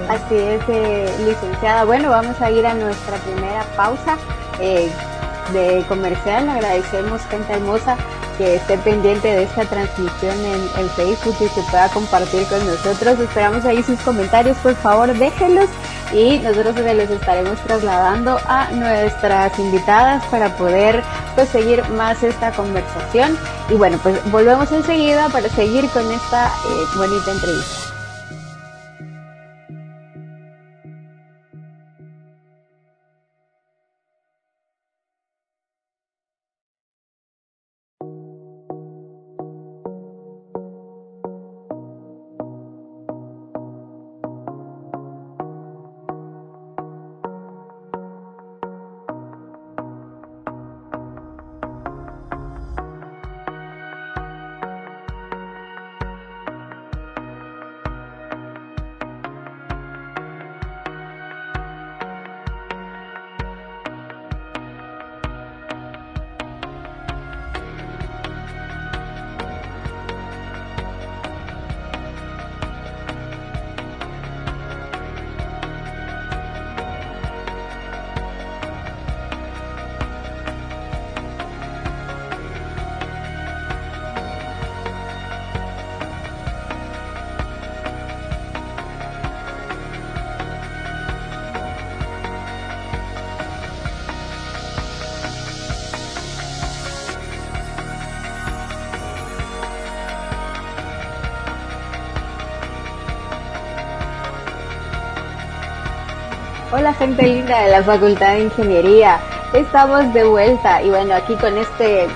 [0.09, 1.83] Así es, eh, licenciada.
[1.85, 4.17] Bueno, vamos a ir a nuestra primera pausa
[4.59, 4.89] eh,
[5.51, 6.49] de comercial.
[6.49, 7.97] Agradecemos, gente hermosa,
[8.37, 13.19] que esté pendiente de esta transmisión en, en, Facebook y que pueda compartir con nosotros.
[13.19, 15.69] Esperamos ahí sus comentarios, por favor, déjenlos
[16.13, 21.03] y nosotros se los estaremos trasladando a nuestras invitadas para poder
[21.35, 23.37] pues seguir más esta conversación.
[23.69, 27.92] Y bueno, pues volvemos enseguida para seguir con esta eh, bonita entrevista.
[106.93, 109.19] Gente linda de la Facultad de Ingeniería,
[109.53, 112.07] estamos de vuelta y bueno, aquí con este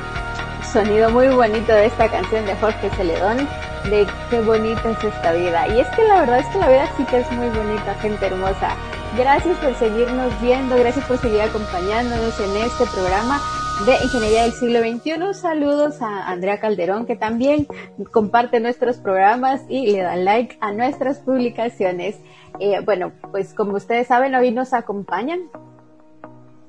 [0.72, 3.48] sonido muy bonito de esta canción de Jorge Celedón,
[3.86, 5.68] de qué bonita es esta vida.
[5.70, 8.26] Y es que la verdad es que la vida sí que es muy bonita, gente
[8.28, 8.76] hermosa.
[9.18, 13.42] Gracias por seguirnos viendo, gracias por seguir acompañándonos en este programa
[13.86, 15.34] de Ingeniería del Siglo XXI.
[15.34, 17.68] Saludos a Andrea Calderón, que también
[18.12, 22.18] comparte nuestros programas y le da like a nuestras publicaciones.
[22.60, 25.50] Eh, bueno, pues como ustedes saben, hoy nos acompañan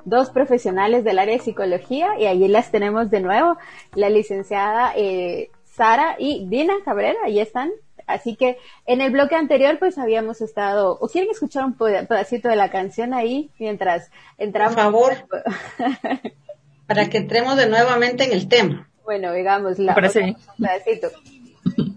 [0.04, 3.56] dos profesionales del área de psicología y allí las tenemos de nuevo,
[3.94, 7.70] la licenciada eh, Sara y Dina Cabrera, ahí están.
[8.06, 12.56] Así que en el bloque anterior pues habíamos estado, o quieren escuchar un pedacito de
[12.56, 14.74] la canción ahí mientras entramos.
[14.74, 15.12] Por favor.
[16.88, 18.90] para que entremos de nuevamente en el tema.
[19.04, 21.12] Bueno, digamos, la, parece pedacito.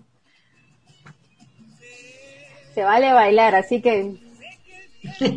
[2.75, 4.15] Se vale bailar, así que...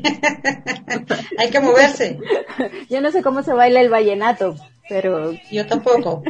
[1.39, 2.19] Hay que moverse.
[2.91, 4.57] Yo no sé cómo se baila el vallenato,
[4.89, 5.33] pero...
[5.51, 6.23] Yo tampoco.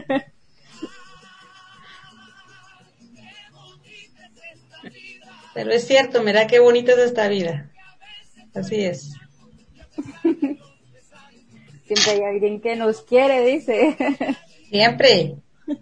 [5.52, 7.70] Pero es cierto, mira qué bonita es esta vida.
[8.54, 9.14] Así es.
[11.86, 13.96] Siempre hay alguien que nos quiere, dice.
[14.70, 15.36] Siempre.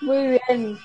[0.00, 0.78] Muy bien.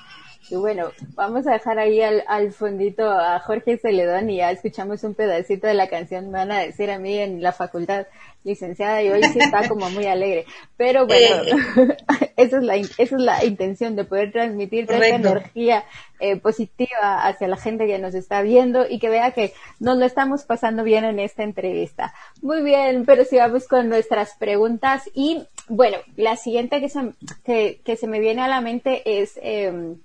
[0.52, 5.02] Y bueno, vamos a dejar ahí al, al, fondito a Jorge Celedón y ya escuchamos
[5.06, 6.26] un pedacito de la canción.
[6.26, 8.06] Me van a decir a mí en la facultad
[8.44, 10.46] licenciada y hoy sí está como muy alegre.
[10.76, 11.98] Pero bueno, eh.
[12.36, 15.86] esa, es la, esa es la intención de poder transmitir esta energía
[16.20, 20.06] eh, positiva hacia la gente que nos está viendo y que vea que nos lo
[20.06, 22.14] estamos pasando bien en esta entrevista.
[22.42, 27.14] Muy bien, pero sigamos con nuestras preguntas y bueno, la siguiente que se,
[27.46, 29.40] que, que se me viene a la mente es...
[29.42, 29.96] Eh,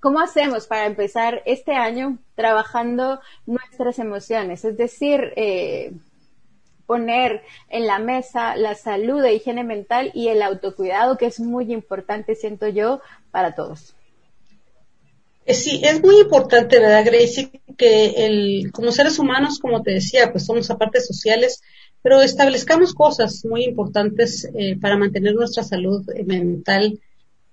[0.00, 4.64] ¿Cómo hacemos para empezar este año trabajando nuestras emociones?
[4.64, 5.92] Es decir, eh,
[6.86, 11.72] poner en la mesa la salud e higiene mental y el autocuidado, que es muy
[11.72, 13.00] importante, siento yo,
[13.32, 13.94] para todos.
[15.44, 17.50] Eh, sí, es muy importante, ¿verdad, Gracie?
[17.76, 21.60] Que el, como seres humanos, como te decía, pues somos aparte sociales,
[22.02, 27.00] pero establezcamos cosas muy importantes eh, para mantener nuestra salud mental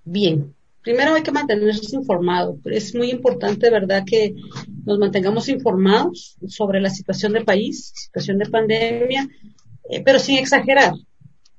[0.04, 0.55] bien
[0.86, 2.60] primero hay que mantenerse informado.
[2.66, 4.36] Es muy importante, ¿verdad?, que
[4.84, 9.28] nos mantengamos informados sobre la situación del país, situación de pandemia,
[9.90, 10.92] eh, pero sin exagerar,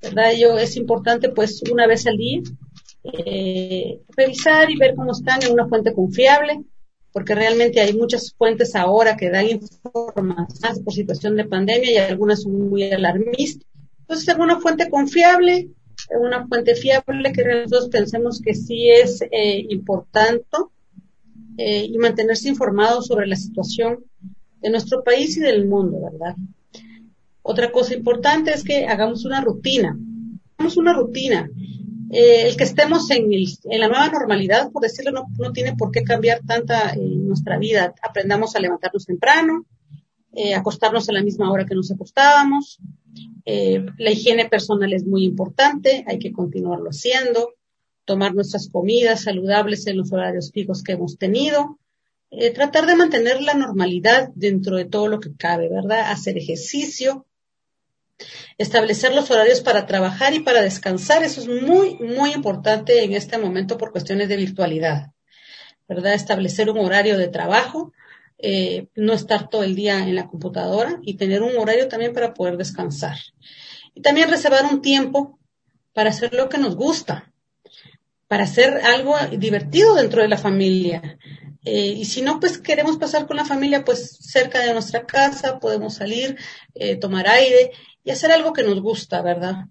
[0.00, 0.32] ¿verdad?
[0.32, 2.40] Yo, es importante, pues, una vez al día,
[3.04, 6.64] eh, revisar y ver cómo están en una fuente confiable,
[7.12, 12.44] porque realmente hay muchas fuentes ahora que dan información por situación de pandemia y algunas
[12.44, 13.68] son muy alarmistas.
[14.00, 15.68] Entonces, en una fuente confiable,
[16.10, 20.56] una fuente fiable que nosotros pensemos que sí es eh, importante
[21.56, 24.04] eh, y mantenerse informado sobre la situación
[24.60, 26.36] de nuestro país y del mundo, ¿verdad?
[27.42, 29.98] Otra cosa importante es que hagamos una rutina.
[30.56, 31.48] Hagamos una rutina.
[32.10, 35.90] Eh, el que estemos en, en, la nueva normalidad, por decirlo, no, no tiene por
[35.90, 37.94] qué cambiar tanta nuestra vida.
[38.02, 39.66] Aprendamos a levantarnos temprano,
[40.56, 42.78] acostarnos a la misma hora que nos acostábamos,
[43.44, 47.54] eh, la higiene personal es muy importante, hay que continuarlo haciendo,
[48.04, 51.78] tomar nuestras comidas saludables en los horarios fijos que hemos tenido,
[52.30, 56.10] eh, tratar de mantener la normalidad dentro de todo lo que cabe, ¿verdad?
[56.10, 57.26] Hacer ejercicio,
[58.58, 63.38] establecer los horarios para trabajar y para descansar, eso es muy, muy importante en este
[63.38, 65.12] momento por cuestiones de virtualidad,
[65.88, 66.14] ¿verdad?
[66.14, 67.92] Establecer un horario de trabajo,
[68.40, 72.34] eh, no estar todo el día en la computadora y tener un horario también para
[72.34, 73.16] poder descansar.
[73.94, 75.38] Y también reservar un tiempo
[75.92, 77.32] para hacer lo que nos gusta,
[78.28, 81.18] para hacer algo divertido dentro de la familia.
[81.64, 85.58] Eh, y si no, pues queremos pasar con la familia, pues cerca de nuestra casa,
[85.58, 86.36] podemos salir,
[86.74, 87.72] eh, tomar aire
[88.04, 89.64] y hacer algo que nos gusta, ¿verdad?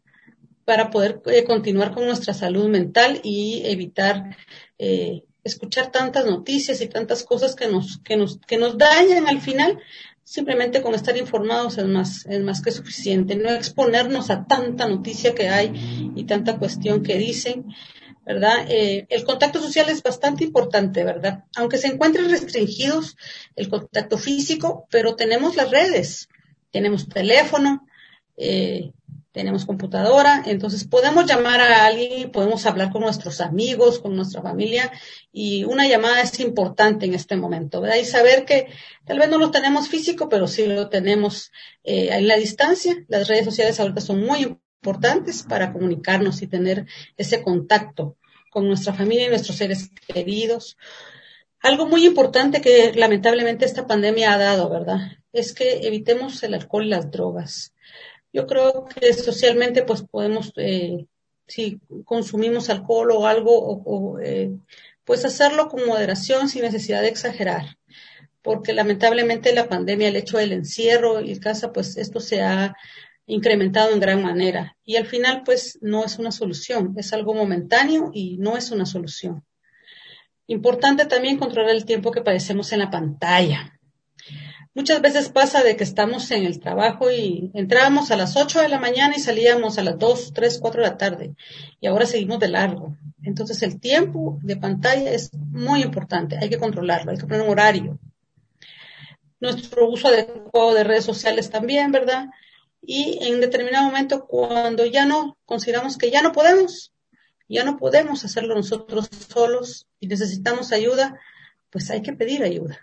[0.66, 4.36] Para poder continuar con nuestra salud mental y evitar
[5.48, 9.80] escuchar tantas noticias y tantas cosas que nos, que nos, que nos dañan al final,
[10.24, 15.34] simplemente con estar informados es más, es más que suficiente, no exponernos a tanta noticia
[15.34, 17.66] que hay y tanta cuestión que dicen,
[18.26, 18.66] ¿verdad?
[18.68, 21.46] Eh, el contacto social es bastante importante, ¿verdad?
[21.56, 23.16] Aunque se encuentren restringidos
[23.56, 26.28] el contacto físico, pero tenemos las redes,
[26.72, 27.88] tenemos teléfono,
[28.36, 28.92] eh,
[29.38, 34.92] tenemos computadora, entonces podemos llamar a alguien, podemos hablar con nuestros amigos, con nuestra familia,
[35.32, 37.98] y una llamada es importante en este momento, ¿verdad?
[37.98, 38.66] Y saber que
[39.06, 41.52] tal vez no lo tenemos físico, pero sí lo tenemos
[41.84, 42.96] eh, en la distancia.
[43.10, 48.18] Las redes sociales ahorita son muy importantes para comunicarnos y tener ese contacto
[48.50, 50.78] con nuestra familia y nuestros seres queridos.
[51.60, 55.12] Algo muy importante que lamentablemente esta pandemia ha dado, ¿verdad?
[55.32, 57.76] Es que evitemos el alcohol y las drogas
[58.38, 61.08] yo creo que socialmente pues podemos, eh,
[61.48, 64.52] si consumimos alcohol o algo, o, eh,
[65.04, 67.78] pues hacerlo con moderación sin necesidad de exagerar.
[68.44, 72.76] Porque lamentablemente la pandemia, el hecho del encierro y casa, pues esto se ha
[73.26, 74.78] incrementado en gran manera.
[74.86, 78.86] Y al final, pues no es una solución, es algo momentáneo y no es una
[78.86, 79.44] solución.
[80.46, 83.77] Importante también controlar el tiempo que padecemos en la pantalla.
[84.78, 88.70] Muchas veces pasa de que estamos en el trabajo y entrábamos a las 8 de
[88.70, 91.36] la mañana y salíamos a las 2, 3, 4 de la tarde
[91.82, 92.96] y ahora seguimos de largo.
[93.24, 97.50] Entonces el tiempo de pantalla es muy importante, hay que controlarlo, hay que poner un
[97.50, 97.98] horario.
[99.40, 102.28] Nuestro uso adecuado de redes sociales también, ¿verdad?
[102.80, 106.94] Y en determinado momento cuando ya no consideramos que ya no podemos,
[107.50, 111.20] ya no podemos hacerlo nosotros solos y necesitamos ayuda,
[111.72, 112.80] pues hay que pedir ayuda,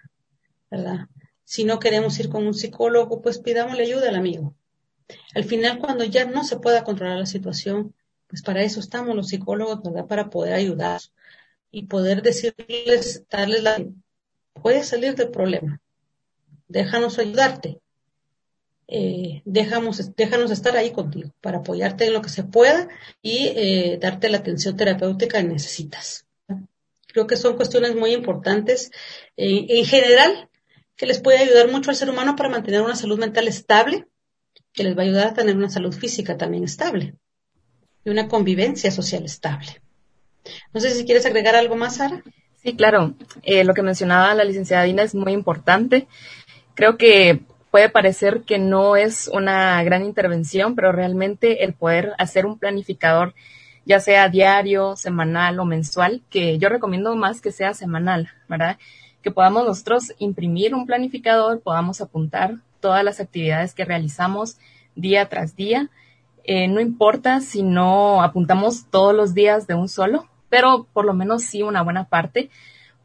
[0.72, 1.06] ¿verdad?
[1.44, 4.54] Si no queremos ir con un psicólogo, pues pidámosle ayuda al amigo.
[5.34, 7.94] Al final, cuando ya no se pueda controlar la situación,
[8.26, 10.06] pues para eso estamos los psicólogos, ¿verdad?
[10.06, 11.00] Para poder ayudar
[11.70, 13.84] y poder decirles, darles la...
[14.54, 15.80] Puedes salir del problema.
[16.68, 17.80] Déjanos ayudarte.
[18.86, 22.88] eh, déjanos estar ahí contigo para apoyarte en lo que se pueda
[23.22, 26.26] y eh, darte la atención terapéutica que necesitas.
[27.06, 28.90] Creo que son cuestiones muy importantes
[29.36, 30.48] eh, en general
[30.96, 34.06] que les puede ayudar mucho al ser humano para mantener una salud mental estable,
[34.72, 37.14] que les va a ayudar a tener una salud física también estable
[38.04, 39.80] y una convivencia social estable.
[40.72, 42.22] No sé si quieres agregar algo más, Sara.
[42.62, 43.14] Sí, claro.
[43.42, 46.06] Eh, lo que mencionaba la licenciada Dina es muy importante.
[46.74, 47.40] Creo que
[47.70, 53.34] puede parecer que no es una gran intervención, pero realmente el poder hacer un planificador,
[53.84, 58.78] ya sea diario, semanal o mensual, que yo recomiendo más que sea semanal, ¿verdad?
[59.24, 64.58] Que podamos nosotros imprimir un planificador, podamos apuntar todas las actividades que realizamos
[64.94, 65.88] día tras día.
[66.44, 71.14] Eh, no importa si no apuntamos todos los días de un solo, pero por lo
[71.14, 72.50] menos sí una buena parte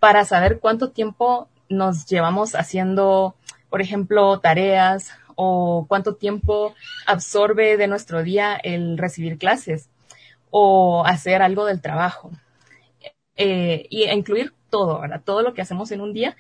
[0.02, 3.36] para saber cuánto tiempo nos llevamos haciendo,
[3.70, 6.76] por ejemplo, tareas o cuánto tiempo
[7.08, 9.90] absorbe de nuestro día el recibir clases
[10.52, 12.32] o hacer algo del trabajo.
[13.38, 15.22] Eh, y incluir todo, ¿verdad?
[15.24, 16.36] Todo lo que hacemos en un día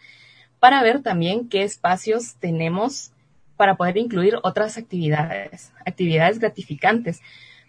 [0.59, 3.11] para ver también qué espacios tenemos
[3.57, 7.21] para poder incluir otras actividades, actividades gratificantes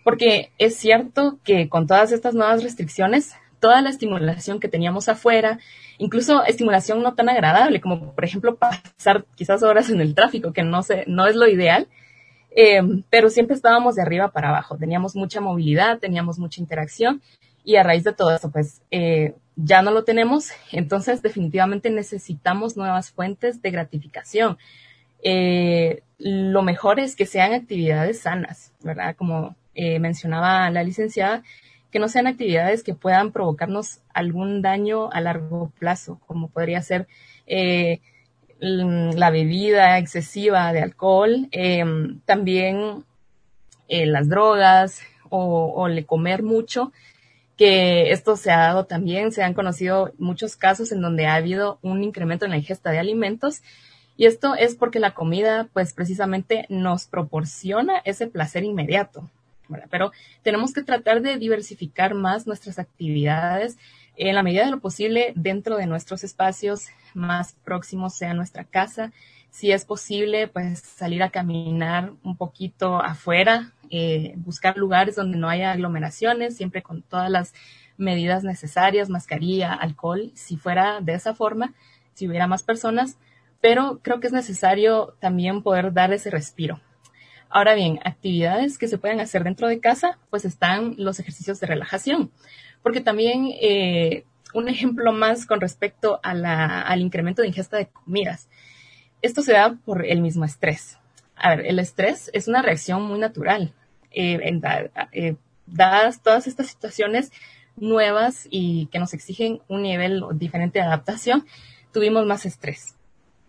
[0.03, 5.59] porque es cierto que con todas estas nuevas restricciones, toda la estimulación que teníamos afuera,
[5.99, 10.63] incluso estimulación no tan agradable, como por ejemplo pasar quizás horas en el tráfico, que
[10.63, 11.89] no, sé, no es lo ideal,
[12.57, 12.81] eh,
[13.11, 17.21] pero siempre estábamos de arriba para abajo, teníamos mucha movilidad, teníamos mucha interacción
[17.63, 19.35] y a raíz de todo eso, pues eh,
[19.65, 24.59] ya no lo tenemos, entonces definitivamente necesitamos nuevas fuentes de gratificación.
[25.23, 29.17] Eh, lo mejor es que sean actividades sanas, ¿verdad?
[29.17, 31.43] Como eh, mencionaba la licenciada,
[31.91, 37.09] que no sean actividades que puedan provocarnos algún daño a largo plazo, como podría ser
[37.47, 38.01] eh,
[38.61, 41.49] la bebida excesiva de alcohol,
[42.27, 43.05] también
[43.89, 45.01] las drogas
[45.31, 46.93] o, o le comer mucho,
[47.61, 51.79] que esto se ha dado también, se han conocido muchos casos en donde ha habido
[51.83, 53.61] un incremento en la ingesta de alimentos
[54.17, 59.29] y esto es porque la comida, pues precisamente nos proporciona ese placer inmediato,
[59.91, 60.11] pero
[60.43, 63.77] tenemos que tratar de diversificar más nuestras actividades
[64.17, 69.13] en la medida de lo posible dentro de nuestros espacios más próximos, sea nuestra casa.
[69.51, 75.49] Si es posible, pues salir a caminar un poquito afuera, eh, buscar lugares donde no
[75.49, 77.53] haya aglomeraciones, siempre con todas las
[77.97, 81.75] medidas necesarias, mascarilla, alcohol, si fuera de esa forma,
[82.15, 83.19] si hubiera más personas,
[83.61, 86.81] pero creo que es necesario también poder dar ese respiro.
[87.49, 91.67] Ahora bien, actividades que se pueden hacer dentro de casa, pues están los ejercicios de
[91.67, 92.31] relajación,
[92.83, 94.25] porque también eh,
[94.55, 98.49] un ejemplo más con respecto a la, al incremento de ingesta de comidas.
[99.21, 100.99] Esto se da por el mismo estrés.
[101.37, 103.75] A ver, el estrés es una reacción muy natural.
[104.11, 104.61] Eh,
[105.13, 105.37] eh,
[105.67, 107.33] dadas todas estas situaciones
[107.77, 111.47] nuevas y que nos exigen un nivel diferente de adaptación,
[111.93, 112.97] tuvimos más estrés.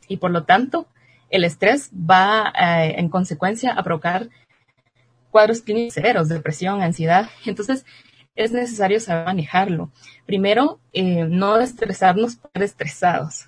[0.08, 0.88] Y por lo tanto,
[1.30, 4.30] el estrés va eh, en consecuencia a provocar
[5.32, 7.30] cuadros clínicos severos, depresión, ansiedad.
[7.46, 7.86] Entonces,
[8.36, 9.92] es necesario saber manejarlo.
[10.26, 13.48] Primero, eh, no estresarnos por estresados.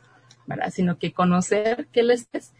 [0.71, 2.53] Sino que conocer que el estrés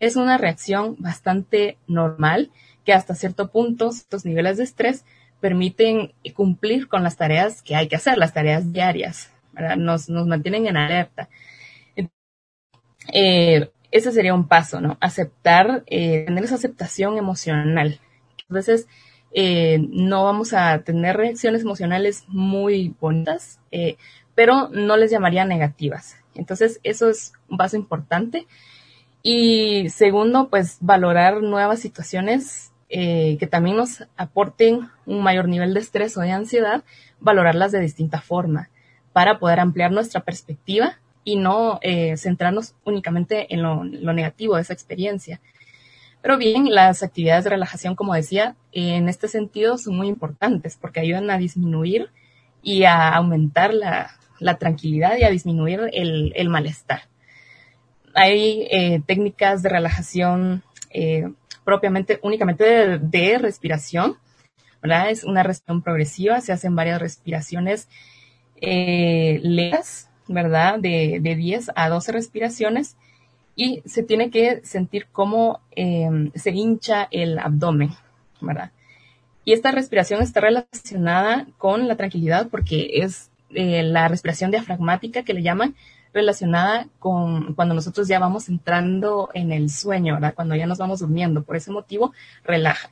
[0.00, 2.50] es una reacción bastante normal,
[2.86, 5.04] que hasta cierto punto estos niveles de estrés
[5.40, 9.30] permiten cumplir con las tareas que hay que hacer, las tareas diarias.
[9.76, 11.28] Nos, nos mantienen en alerta.
[13.12, 14.98] Eh, ese sería un paso, ¿no?
[15.00, 18.00] Aceptar, eh, tener esa aceptación emocional.
[18.48, 18.86] A veces
[19.32, 23.96] eh, no vamos a tener reacciones emocionales muy bonitas, eh,
[24.34, 26.16] pero no les llamaría negativas.
[26.34, 28.46] Entonces, eso es un paso importante.
[29.22, 36.16] Y segundo, pues valorar nuevas situaciones que también nos aporten un mayor nivel de estrés
[36.16, 36.84] o de ansiedad,
[37.20, 38.70] valorarlas de distinta forma
[39.12, 44.72] para poder ampliar nuestra perspectiva y no eh, centrarnos únicamente en lo, negativo de esa
[44.72, 45.40] experiencia.
[46.22, 51.00] Pero bien, las actividades de relajación, como decía, en este sentido son muy importantes porque
[51.00, 52.10] ayudan a disminuir
[52.62, 54.10] y a aumentar la,
[54.58, 57.02] tranquilidad y a disminuir el, malestar.
[58.14, 61.32] Hay eh, técnicas de relajación eh,
[61.66, 64.16] propiamente, únicamente de, respiración,
[64.80, 65.10] ¿verdad?
[65.10, 67.88] Es una respiración progresiva, se hacen varias respiraciones
[68.62, 69.42] eh,
[70.28, 70.78] ¿verdad?
[70.78, 72.96] De, de 10 a 12 respiraciones
[73.56, 77.90] y se tiene que sentir cómo em, se hincha el abdomen,
[78.40, 78.70] ¿verdad?
[79.44, 85.34] Y esta respiración está relacionada con la tranquilidad porque es eh, la respiración diafragmática que
[85.34, 85.74] le llaman,
[86.16, 90.34] relacionada con cuando nosotros ya vamos entrando en el sueño, ¿verdad?
[90.34, 91.44] Cuando ya nos vamos durmiendo.
[91.44, 92.12] Por ese motivo,
[92.44, 92.90] relaja.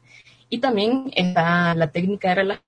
[0.48, 2.64] Y también está la técnica de relajación.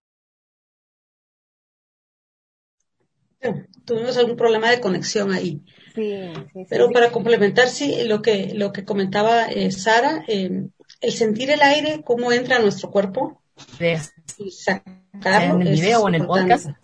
[3.84, 5.62] Tuvimos algún problema de conexión ahí.
[5.94, 10.66] Sí, sí, Pero para complementar, sí, lo que, lo que comentaba eh, Sara, eh,
[11.00, 13.40] el sentir el aire, cómo entra a nuestro cuerpo,
[13.78, 14.00] De,
[14.38, 15.60] y sacarlo.
[15.60, 16.54] en el video o en el importante.
[16.54, 16.76] podcast.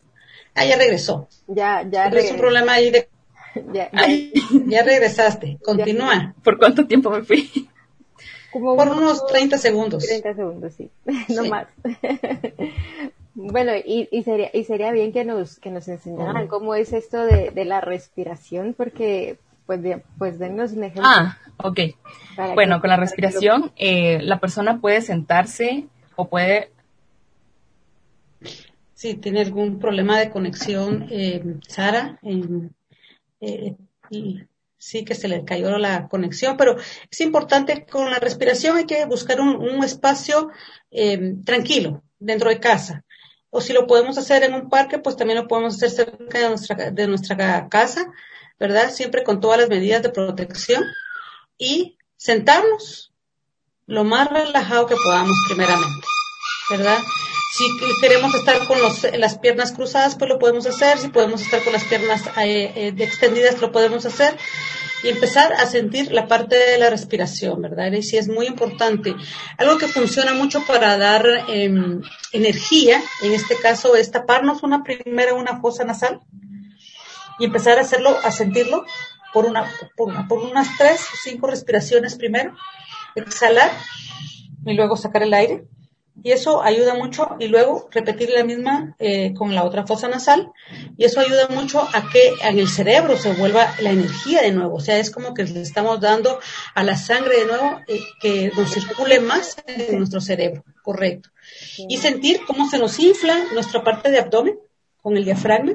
[0.55, 1.29] Ah, ya regresó.
[1.49, 3.09] Ya, ya, Tienes un problema ahí de...
[3.73, 4.33] ya, ya- Ay,
[4.67, 5.59] ya regresaste.
[5.63, 6.35] Continúa.
[6.43, 7.69] ¿Por cuánto tiempo me fui?
[8.53, 10.05] como Por unos 30 segundos.
[10.05, 10.91] 30 segundos, sí,
[11.29, 11.49] no Sí.
[11.49, 11.69] más.
[13.35, 16.49] bueno, y, y sería y sería bien que nos que nos enseñaran Ujú.
[16.49, 21.05] cómo es esto de, de la respiración, porque pues bien, pues denos un ejemplo.
[21.07, 21.81] Ah, ok.
[22.55, 25.87] Bueno, que- con la respiración, eh, la persona puede sentarse
[26.17, 26.71] o puede
[28.95, 32.69] Si tiene algún problema de conexión, eh, Sara, eh,
[33.43, 33.77] eh,
[34.09, 34.41] y
[34.79, 36.77] sí que se le cayó la conexión, pero
[37.11, 40.51] es importante con la respiración hay que buscar un, un espacio
[40.91, 43.05] eh, tranquilo dentro de casa.
[43.51, 46.49] O si lo podemos hacer en un parque, pues también lo podemos hacer cerca de
[46.49, 48.11] nuestra, de nuestra casa,
[48.59, 48.91] ¿verdad?
[48.91, 50.85] Siempre con todas las medidas de protección
[51.59, 53.13] y sentarnos
[53.87, 56.07] lo más relajado que podamos primeramente,
[56.71, 56.99] ¿verdad?
[57.55, 57.65] Si
[58.01, 60.99] queremos estar con los- las piernas cruzadas, pues lo podemos hacer.
[60.99, 64.37] Si podemos estar con las piernas eh, eh, extendidas, lo podemos hacer.
[65.05, 67.91] Y empezar a sentir la parte de la respiración, ¿verdad?
[67.93, 69.15] Y sí es muy importante.
[69.59, 72.01] Algo que funciona mucho para dar em,
[72.33, 76.21] energía, en este caso, es taparnos una primera una fosa nasal
[77.41, 78.85] y empezar a hacerlo, a sentirlo
[79.33, 79.65] por una,
[79.97, 82.55] por, por unas tres o cinco respiraciones primero,
[83.17, 83.73] exhalar
[84.65, 85.65] y luego sacar el aire.
[86.25, 90.53] Y eso ayuda mucho y luego repetir la misma eh, con la otra fosa nasal
[90.97, 94.77] y eso ayuda mucho a que en el cerebro se vuelva la energía de nuevo.
[94.77, 96.39] O sea, es como que le estamos dando
[96.75, 101.31] a la sangre de nuevo eh, que nos circule más en nuestro cerebro, correcto.
[101.89, 104.59] Y sentir cómo se nos infla nuestra parte de abdomen
[105.01, 105.73] con el diafragma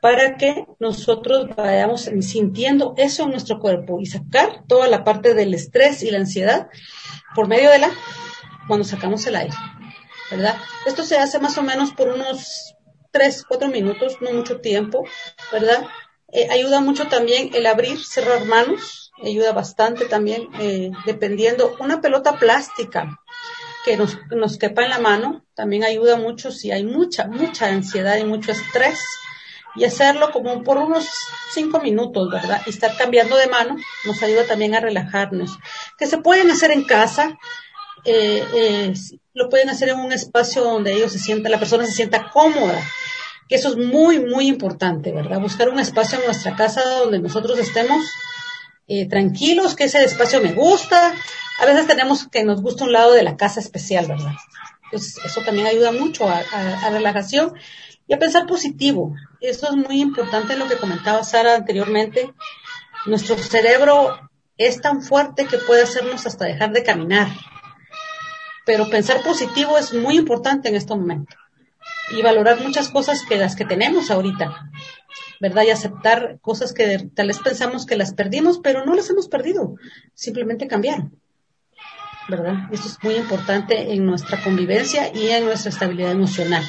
[0.00, 5.52] para que nosotros vayamos sintiendo eso en nuestro cuerpo y sacar toda la parte del
[5.52, 6.68] estrés y la ansiedad
[7.34, 7.90] por medio de la
[8.66, 9.54] cuando sacamos el aire,
[10.30, 10.56] ¿verdad?
[10.86, 12.74] Esto se hace más o menos por unos
[13.10, 15.04] 3, 4 minutos, no mucho tiempo,
[15.52, 15.86] ¿verdad?
[16.32, 22.38] Eh, ayuda mucho también el abrir, cerrar manos, ayuda bastante también, eh, dependiendo, una pelota
[22.38, 23.20] plástica
[23.84, 28.16] que nos, nos quepa en la mano, también ayuda mucho si hay mucha, mucha ansiedad
[28.18, 28.98] y mucho estrés,
[29.74, 31.08] y hacerlo como por unos
[31.52, 32.60] cinco minutos, ¿verdad?
[32.66, 35.58] Y estar cambiando de mano nos ayuda también a relajarnos.
[35.96, 37.38] Que se pueden hacer en casa,
[38.04, 38.94] eh, eh,
[39.34, 42.80] lo pueden hacer en un espacio donde ellos se sientan, la persona se sienta cómoda,
[43.48, 45.40] que eso es muy, muy importante, ¿verdad?
[45.40, 48.04] Buscar un espacio en nuestra casa donde nosotros estemos
[48.86, 51.14] eh, tranquilos, que ese espacio me gusta.
[51.58, 54.32] A veces tenemos que nos gusta un lado de la casa especial, ¿verdad?
[54.92, 57.54] Eso también ayuda mucho a, a, a relajación
[58.06, 59.14] y a pensar positivo.
[59.40, 62.32] Eso es muy importante lo que comentaba Sara anteriormente.
[63.06, 64.18] Nuestro cerebro
[64.56, 67.28] es tan fuerte que puede hacernos hasta dejar de caminar.
[68.66, 71.36] Pero pensar positivo es muy importante en este momento.
[72.16, 74.70] Y valorar muchas cosas que las que tenemos ahorita.
[75.40, 75.62] ¿Verdad?
[75.66, 79.76] Y aceptar cosas que tal vez pensamos que las perdimos, pero no las hemos perdido.
[80.14, 81.18] Simplemente cambiaron.
[82.28, 82.68] ¿Verdad?
[82.70, 86.62] Esto es muy importante en nuestra convivencia y en nuestra estabilidad emocional.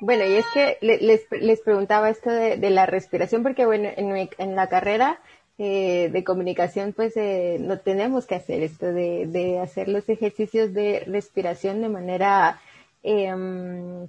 [0.00, 3.88] Bueno, y es que le- les, les preguntaba esto de, de la respiración, porque bueno,
[3.96, 5.20] en, mi- en la carrera
[5.58, 10.72] eh, de comunicación, pues eh, no tenemos que hacer esto de, de hacer los ejercicios
[10.74, 12.60] de respiración de manera,
[13.04, 13.30] eh,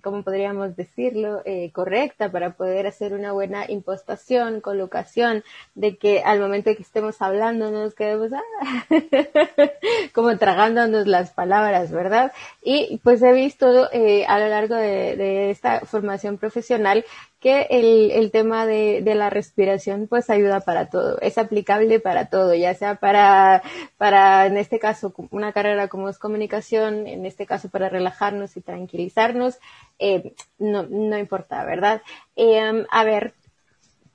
[0.02, 5.43] ¿cómo podríamos decirlo?, eh, correcta para poder hacer una buena impostación, colocación,
[5.76, 8.86] de que al momento que estemos hablando no nos quedemos ah,
[10.14, 12.32] como tragándonos las palabras, ¿verdad?
[12.64, 17.06] Y pues he visto eh, a lo largo de esta formación profesional
[17.46, 22.26] que el, el tema de, de, la respiración pues ayuda para todo, es aplicable para
[22.26, 23.62] todo, ya sea para,
[23.98, 28.62] para en este caso una carrera como es comunicación, en este caso para relajarnos y
[28.62, 29.60] tranquilizarnos,
[30.00, 32.02] eh, no, no importa, ¿verdad?
[32.36, 33.36] Eh, a ver,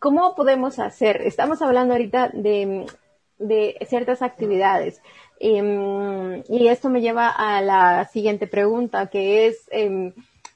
[0.00, 1.22] ¿cómo podemos hacer?
[1.22, 2.84] Estamos hablando ahorita de,
[3.38, 5.00] de ciertas actividades.
[5.38, 10.12] Eh, y esto me lleva a la siguiente pregunta, que es, eh,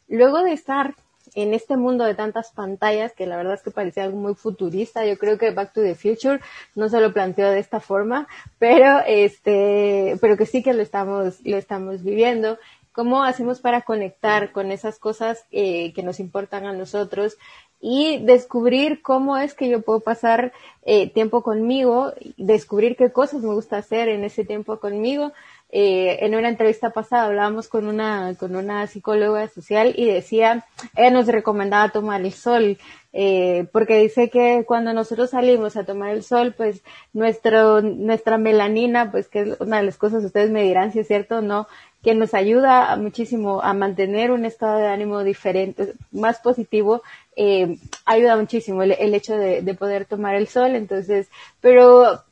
[0.08, 0.96] luego de estar
[1.34, 5.04] en este mundo de tantas pantallas, que la verdad es que parecía algo muy futurista,
[5.04, 6.40] yo creo que Back to the Future
[6.74, 8.28] no se lo planteó de esta forma,
[8.58, 12.58] pero este, pero que sí que lo estamos, lo estamos viviendo.
[12.92, 17.36] ¿Cómo hacemos para conectar con esas cosas eh, que nos importan a nosotros
[17.86, 20.52] y descubrir cómo es que yo puedo pasar
[20.84, 25.32] eh, tiempo conmigo, descubrir qué cosas me gusta hacer en ese tiempo conmigo.
[25.76, 30.64] Eh, en una entrevista pasada hablábamos con una, con una psicóloga social y decía,
[30.94, 32.78] ella nos recomendaba tomar el sol,
[33.12, 39.10] eh, porque dice que cuando nosotros salimos a tomar el sol, pues nuestro, nuestra melanina,
[39.10, 41.66] pues que es una de las cosas, ustedes me dirán si es cierto o no,
[42.04, 47.02] que nos ayuda muchísimo a mantener un estado de ánimo diferente, más positivo,
[47.34, 50.76] eh, ayuda muchísimo el, hecho de, de, poder tomar el sol.
[50.76, 51.28] Entonces,
[51.60, 52.22] pero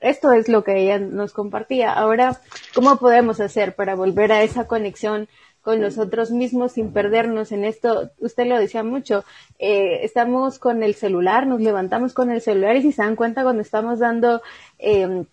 [0.00, 1.92] esto es lo que ella nos compartía.
[1.92, 2.40] Ahora,
[2.74, 5.28] ¿cómo podemos hacer para volver a esa conexión
[5.60, 8.10] con nosotros mismos sin perdernos en esto?
[8.18, 9.24] Usted lo decía mucho,
[9.58, 13.42] eh, estamos con el celular, nos levantamos con el celular y si se dan cuenta
[13.42, 14.42] cuando estamos dando
[14.78, 15.24] eh,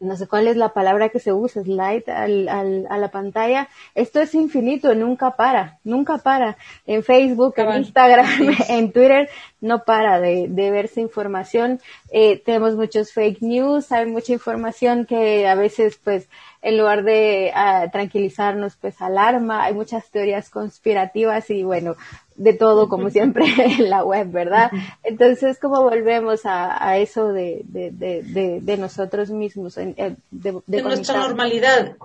[0.00, 3.68] no sé cuál es la palabra que se usa, slide al, al, a la pantalla.
[3.94, 6.56] Esto es infinito, nunca para, nunca para.
[6.86, 8.26] En Facebook, en Instagram,
[8.68, 9.28] en Twitter,
[9.60, 11.80] no para de, de verse información.
[12.10, 16.28] Eh, tenemos muchos fake news, hay mucha información que a veces, pues,
[16.64, 19.64] en lugar de uh, tranquilizarnos, pues alarma.
[19.64, 21.94] Hay muchas teorías conspirativas y bueno,
[22.36, 23.44] de todo, como siempre,
[23.78, 24.70] en la web, ¿verdad?
[25.02, 29.74] Entonces, ¿cómo volvemos a, a eso de, de, de, de, nosotros mismos?
[29.74, 31.96] de, de nuestra normalidad.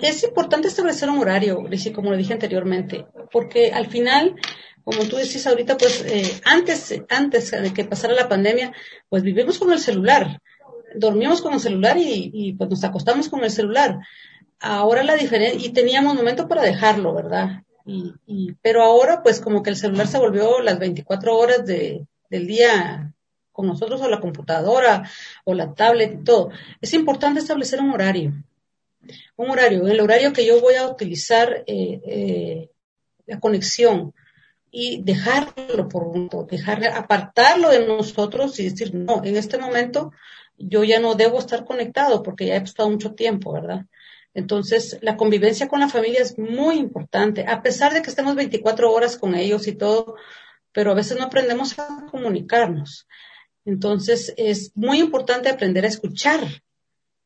[0.00, 1.64] Es importante establecer un horario,
[1.94, 4.34] como lo dije anteriormente, porque al final,
[4.82, 8.72] como tú decís ahorita, pues eh, antes, antes de que pasara la pandemia,
[9.08, 10.40] pues vivimos con el celular,
[10.94, 13.98] dormimos con el celular y, y pues nos acostamos con el celular.
[14.60, 17.62] Ahora la diferencia, y teníamos momento para dejarlo, ¿verdad?
[17.84, 22.06] Y, y, pero ahora, pues como que el celular se volvió las 24 horas de,
[22.30, 23.12] del día
[23.54, 25.08] con nosotros o la computadora
[25.44, 26.50] o la tablet y todo.
[26.80, 28.32] Es importante establecer un horario.
[29.36, 32.70] Un horario, el horario que yo voy a utilizar eh, eh,
[33.26, 34.12] la conexión
[34.70, 40.10] y dejarlo por un dejarle, apartarlo de nosotros y decir, no, en este momento
[40.58, 43.86] yo ya no debo estar conectado porque ya he estado mucho tiempo, ¿verdad?
[44.34, 48.92] Entonces, la convivencia con la familia es muy importante, a pesar de que estemos 24
[48.92, 50.16] horas con ellos y todo,
[50.72, 53.06] pero a veces no aprendemos a comunicarnos.
[53.64, 56.40] Entonces, es muy importante aprender a escuchar,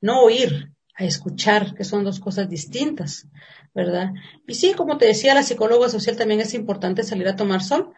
[0.02, 3.26] no oír, a escuchar, que son dos cosas distintas,
[3.74, 4.12] ¿verdad?
[4.46, 7.92] Y sí, como te decía, la psicóloga social también es importante salir a tomar sol,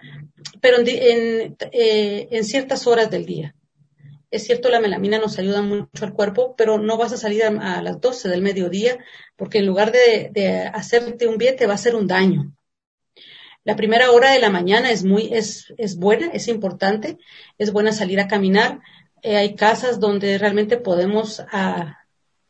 [0.60, 3.54] pero en, eh, en ciertas horas del día.
[4.30, 7.82] Es cierto, la melamina nos ayuda mucho al cuerpo, pero no vas a salir a,
[7.82, 8.98] las 12 del mediodía
[9.36, 12.52] porque en lugar de, hacerte un bien te va a hacer un daño.
[13.64, 17.18] La primera hora de la mañana es muy, es, es buena, es importante,
[17.58, 18.80] es buena salir a caminar.
[19.22, 21.98] Eh, hay casas donde realmente podemos a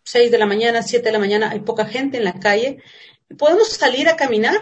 [0.05, 2.83] 6 de la mañana, 7 de la mañana, hay poca gente en la calle.
[3.39, 4.57] Podemos salir a caminar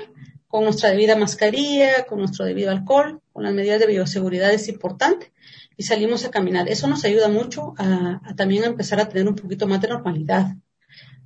[0.46, 5.32] con nuestra debida mascarilla, con nuestro debido alcohol, con las medidas de bioseguridad es importante
[5.78, 6.68] y salimos a caminar.
[6.68, 10.56] Eso nos ayuda mucho a, también empezar a tener un poquito más de normalidad,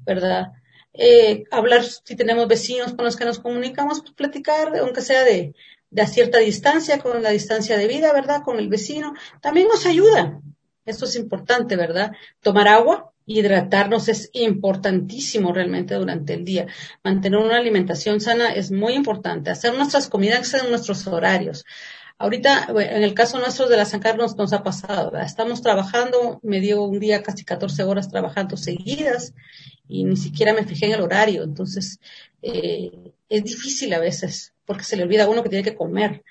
[0.04, 0.52] ¿verdad?
[0.92, 5.54] Eh, hablar, si tenemos vecinos con los que nos comunicamos, pues platicar, aunque sea de,
[5.88, 8.42] de a cierta distancia, con la distancia de vida, ¿verdad?
[8.44, 10.38] Con el vecino, también nos ayuda.
[10.84, 12.12] Esto es importante, ¿verdad?
[12.42, 16.66] Tomar agua, hidratarnos es importantísimo realmente durante el día.
[17.02, 19.50] Mantener una alimentación sana es muy importante.
[19.50, 21.64] Hacer nuestras comidas en nuestros horarios.
[22.22, 25.26] Ahorita, en el caso nuestro de la San Carlos nos ha pasado, ¿verdad?
[25.26, 29.34] estamos trabajando, me dio un día casi 14 horas trabajando seguidas
[29.88, 31.98] y ni siquiera me fijé en el horario, entonces
[32.40, 32.92] eh,
[33.28, 36.22] es difícil a veces porque se le olvida a uno que tiene que comer.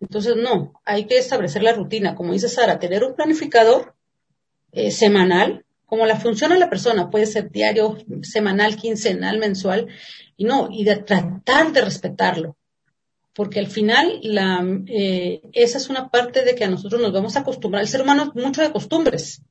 [0.00, 3.94] Entonces, no, hay que establecer la rutina, como dice Sara, tener un planificador
[4.72, 9.88] eh, semanal, como la funciona la persona, puede ser diario, semanal, quincenal, mensual,
[10.38, 12.56] y no, y de tratar de respetarlo
[13.34, 17.36] porque al final la, eh, esa es una parte de que a nosotros nos vamos
[17.36, 17.82] a acostumbrar.
[17.82, 19.42] El ser humano mucho de costumbres.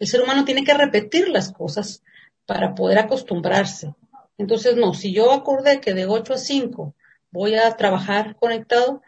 [0.00, 2.02] El ser humano tiene que repetir las cosas
[2.44, 3.94] para poder acostumbrarse.
[4.36, 6.94] Entonces, no, si yo acordé que de 8 a 5
[7.30, 9.02] voy a trabajar conectado,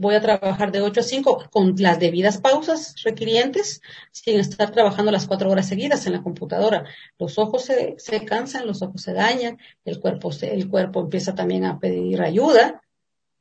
[0.00, 5.12] voy a trabajar de 8 a 5 con las debidas pausas requirientes, sin estar trabajando
[5.12, 6.84] las cuatro horas seguidas en la computadora.
[7.18, 11.36] Los ojos se, se cansan, los ojos se dañan, el cuerpo, se, el cuerpo empieza
[11.36, 12.82] también a pedir ayuda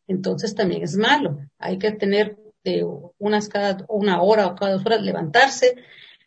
[0.08, 1.38] entonces también es malo.
[1.60, 2.86] Hay que tener de
[3.18, 5.76] unas cada una hora o cada dos horas levantarse,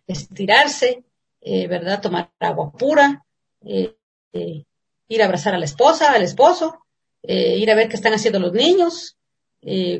[0.06, 1.04] estirarse,
[1.40, 2.00] eh, ¿verdad?
[2.00, 3.24] Tomar agua pura,
[3.62, 3.96] eh,
[4.32, 4.64] eh,
[5.08, 6.86] ir a abrazar a la esposa, al esposo,
[7.22, 9.16] ir a ver qué están haciendo los niños.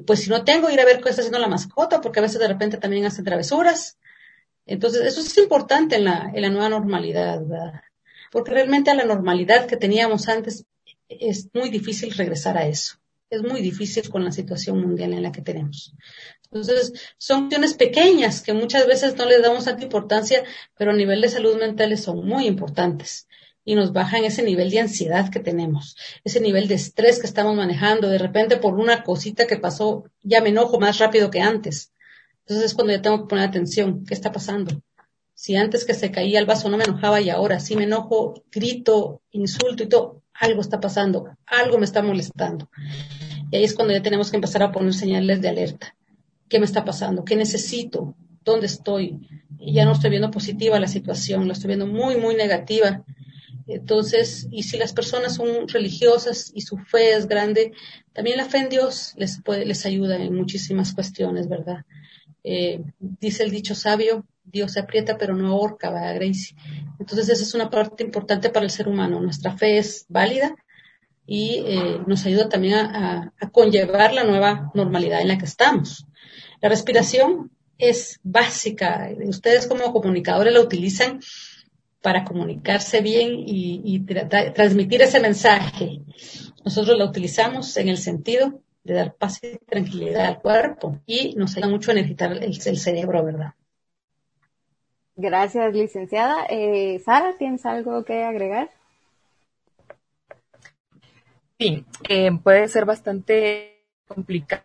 [0.07, 2.41] pues si no tengo, ir a ver qué está haciendo la mascota, porque a veces
[2.41, 3.99] de repente también hacen travesuras.
[4.67, 7.81] Entonces, eso es importante en la, en la nueva normalidad, ¿verdad?
[8.31, 10.65] Porque realmente a la normalidad que teníamos antes
[11.09, 13.00] es muy difícil regresar a eso
[13.31, 15.95] Es muy difícil con la situación mundial en la que tenemos.
[16.45, 20.43] Entonces, son cuestiones pequeñas que muchas veces no les damos tanta importancia,
[20.77, 23.29] pero a nivel de salud mental son muy importantes
[23.65, 27.55] y nos bajan ese nivel de ansiedad que tenemos, ese nivel de estrés que estamos
[27.55, 28.09] manejando.
[28.09, 31.93] De repente, por una cosita que pasó, ya me enojo más rápido que antes.
[32.41, 34.05] Entonces es cuando ya tengo que poner atención.
[34.05, 34.83] ¿Qué está pasando?
[35.35, 38.43] Si antes que se caía el vaso no me enojaba y ahora sí me enojo,
[38.51, 42.69] grito, insulto y todo, algo está pasando, algo me está molestando.
[43.51, 45.95] Y ahí es cuando ya tenemos que empezar a poner señales de alerta.
[46.49, 47.25] ¿Qué me está pasando?
[47.25, 48.17] ¿Qué necesito?
[48.43, 49.21] ¿Dónde estoy?
[49.59, 53.05] Y ya no estoy viendo positiva la situación, la estoy viendo muy, muy negativa.
[53.67, 57.73] Entonces, y si las personas son religiosas y su fe es grande,
[58.13, 61.85] también la fe en Dios les, puede, les ayuda en muchísimas cuestiones, ¿verdad?
[62.43, 66.57] Eh, dice el dicho sabio, Dios se aprieta pero no ahorca, ¿verdad, Gracie?
[66.99, 69.21] Entonces, esa es una parte importante para el ser humano.
[69.21, 70.55] Nuestra fe es válida
[71.27, 76.07] y eh, nos ayuda también a, conllevar la nueva normalidad en la que estamos.
[76.61, 79.11] La respiración es básica.
[79.27, 81.21] Ustedes como comunicadores la utilizan
[82.03, 84.01] para comunicarse bien y,
[84.55, 86.01] transmitir ese mensaje.
[86.65, 91.57] Nosotros la utilizamos en el sentido de dar paz y tranquilidad al cuerpo y nos
[91.57, 93.55] ayuda mucho a energizar el, cerebro, ¿verdad?
[95.23, 96.47] Gracias, licenciada.
[96.49, 98.71] Eh, Sara, ¿tienes algo que agregar?
[101.59, 104.65] Sí, eh, puede ser bastante complicado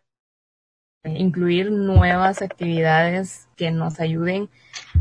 [1.03, 4.49] incluir nuevas actividades que nos ayuden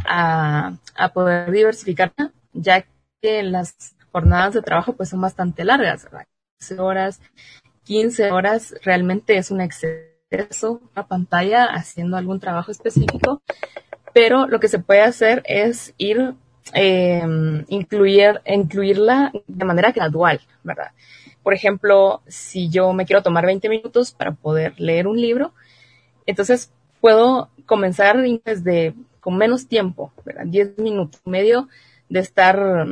[0.05, 0.77] a,
[1.15, 2.13] poder diversificar,
[2.53, 2.85] ya
[3.23, 6.27] que las jornadas de trabajo pues son bastante largas, ¿verdad?
[6.59, 7.21] 15 horas,
[7.85, 13.41] 15 horas realmente es un exceso a pantalla haciendo algún trabajo específico,
[14.15, 16.35] pero lo que se puede hacer es ir
[16.73, 17.23] eh,
[17.69, 20.93] incluir, incluirla de manera gradual, ¿verdad?
[21.43, 25.53] Por ejemplo, si yo me quiero tomar 20 minutos para poder leer un libro,
[26.25, 30.47] entonces puedo comenzar desde con menos tiempo, ¿verdad?
[30.47, 31.69] 10 minutos, medio
[32.09, 32.87] de estar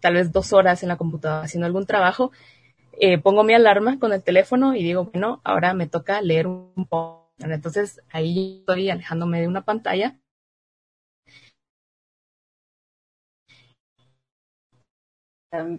[0.00, 2.32] tal vez dos horas en la computadora haciendo algún trabajo,
[2.98, 6.86] eh, pongo mi alarma con el teléfono y digo, bueno, ahora me toca leer un
[6.88, 7.20] poco.
[7.38, 10.16] Entonces ahí estoy alejándome de una pantalla.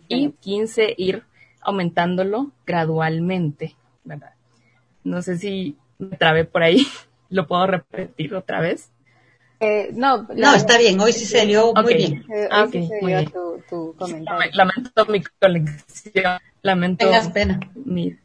[0.07, 1.23] Y 15 ir
[1.61, 4.33] aumentándolo gradualmente, ¿verdad?
[5.03, 6.85] No sé si me trabé por ahí.
[7.29, 8.91] ¿Lo puedo repetir otra vez?
[9.61, 12.25] Eh, no, no, está bien, hoy sí se dio muy bien.
[12.33, 13.25] Eh, ah, okay, muy bien.
[13.25, 14.51] Tu, tu comentario.
[14.55, 17.05] Lamento mi conexión, lamento
[17.85, 18.17] Mi,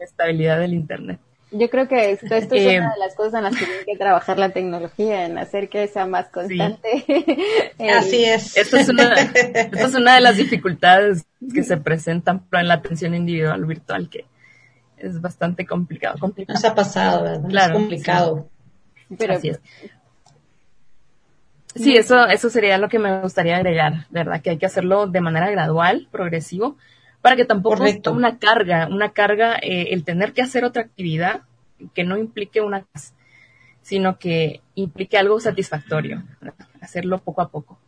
[0.00, 1.18] estabilidad del Internet.
[1.56, 3.84] Yo creo que esto, esto es eh, una de las cosas en las que tiene
[3.84, 7.04] que trabajar la tecnología, en hacer que sea más constante.
[7.96, 8.56] Así es.
[8.56, 11.24] Esto es, una, esto es una de las dificultades
[11.54, 14.24] que se presentan en la atención individual virtual, que
[14.96, 16.18] es bastante complicado.
[16.18, 16.54] complicado.
[16.54, 17.48] Nos ha pasado, ¿verdad?
[17.48, 18.48] Claro, es complicado.
[19.16, 19.60] Pero, Así es.
[21.76, 24.40] Sí, eso, eso sería lo que me gustaría agregar, ¿verdad?
[24.40, 26.76] Que hay que hacerlo de manera gradual, progresivo,
[27.24, 31.40] para que tampoco sea una carga, una carga eh, el tener que hacer otra actividad
[31.94, 32.84] que no implique una
[33.80, 36.22] sino que implique algo satisfactorio,
[36.82, 37.78] hacerlo poco a poco.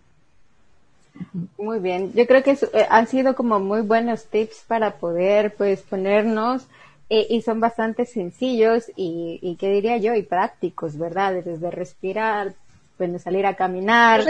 [1.59, 5.83] Muy bien, yo creo que eh, han sido como muy buenos tips para poder pues
[5.83, 6.67] ponernos
[7.11, 11.45] eh, y son bastante sencillos y, y qué diría yo y prácticos, ¿verdad?
[11.45, 12.55] Desde respirar,
[12.99, 14.23] bueno, salir a caminar,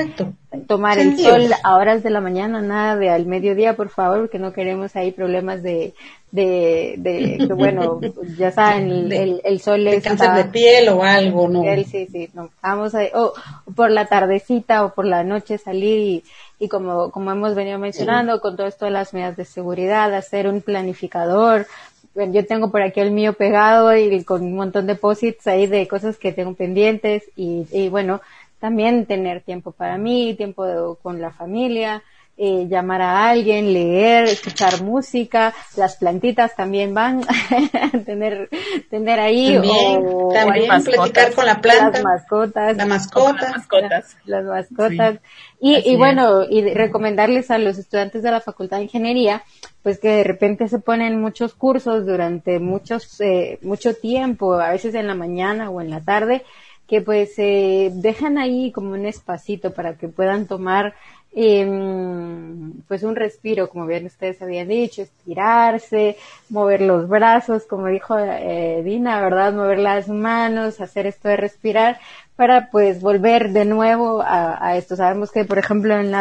[0.67, 4.41] tomar el sol a horas de la mañana, nada de al mediodía, por favor, porque
[4.41, 5.95] no queremos ahí problemas de,
[6.33, 8.01] de, de, bueno,
[8.39, 10.03] ya saben, el, el, sol es...
[10.03, 11.63] cáncer de piel o algo, ¿no?
[11.85, 13.35] sí, sí, no, vamos a, o
[13.75, 16.25] por la tardecita o por la noche salir y,
[16.59, 20.49] y como, como hemos venido mencionando, con todo esto de las medidas de seguridad, hacer
[20.49, 21.67] un planificador,
[22.17, 25.87] yo tengo por aquí el mío pegado y con un montón de posits ahí de
[25.87, 28.21] cosas que tengo pendientes y, y bueno,
[28.59, 32.03] también tener tiempo para mí, tiempo con la familia,
[32.39, 38.51] eh, llamar a alguien, leer, escuchar música, las plantitas también van a tener,
[38.91, 44.17] tener ahí también, o, también platicar con la planta, las mascotas, la mascota, las mascotas,
[44.27, 45.19] las, mascotas.
[45.61, 49.43] Y, y bueno, y recomendarles a los estudiantes de la Facultad de Ingeniería,
[49.83, 54.95] pues que de repente se ponen muchos cursos durante muchos, eh, mucho tiempo, a veces
[54.95, 56.45] en la mañana o en la tarde,
[56.87, 60.95] que pues eh, dejan ahí como un espacito para que puedan tomar
[61.35, 66.17] em, pues un respiro, como bien ustedes habían dicho, estirarse,
[66.49, 69.53] mover los brazos, como dijo eh, Dina, ¿verdad?
[69.53, 71.99] Mover las manos, hacer esto de respirar
[72.37, 74.97] para pues volver de nuevo a, esto.
[74.97, 76.15] Sabemos que, por ejemplo, en,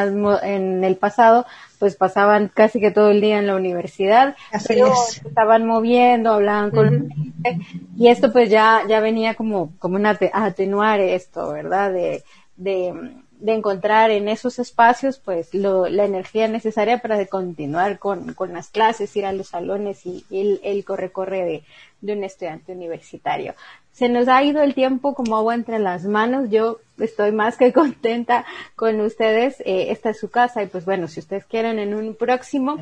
[0.43, 1.45] en el pasado,
[1.75, 4.35] pues pasaban casi que todo el día en la universidad,
[4.67, 4.93] pero
[5.25, 7.59] estaban moviendo, hablaban con gente,
[7.97, 11.91] y esto pues ya, ya venía como, como una, a atenuar esto, ¿verdad?
[11.91, 12.23] De,
[12.57, 12.93] de,
[13.39, 18.69] de encontrar en esos espacios pues lo, la energía necesaria para continuar con, con las
[18.69, 21.63] clases, ir a los salones y, el, el corre-corre de,
[22.01, 23.55] de un estudiante universitario
[23.95, 26.49] se nos ha ido el tiempo como agua entre las manos.
[26.49, 29.61] Yo estoy más que contenta con ustedes.
[29.61, 32.75] Eh, esta es su casa y pues bueno, si ustedes quieren en un próximo,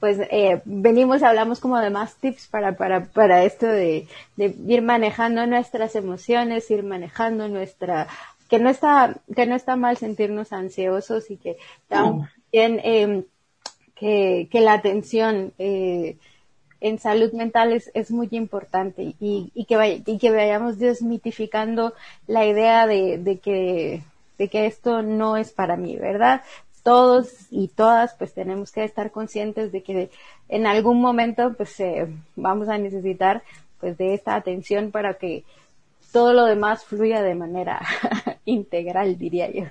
[0.00, 4.82] pues eh, venimos, hablamos como de más tips para, para, para esto de, de ir
[4.82, 8.08] manejando nuestras emociones, ir manejando nuestra,
[8.48, 13.24] que no está, que no está mal sentirnos ansiosos y que también, eh,
[13.94, 16.16] que, que la atención, eh,
[16.80, 21.94] en salud mental es, es muy importante y, y, que vaya, y que vayamos desmitificando
[22.26, 24.02] la idea de, de, que,
[24.38, 26.42] de que esto no es para mí, ¿verdad?
[26.82, 30.10] Todos y todas pues tenemos que estar conscientes de que
[30.48, 32.06] en algún momento pues eh,
[32.36, 33.42] vamos a necesitar
[33.80, 35.44] pues de esta atención para que
[36.12, 37.80] todo lo demás fluya de manera
[38.44, 39.64] integral, diría yo.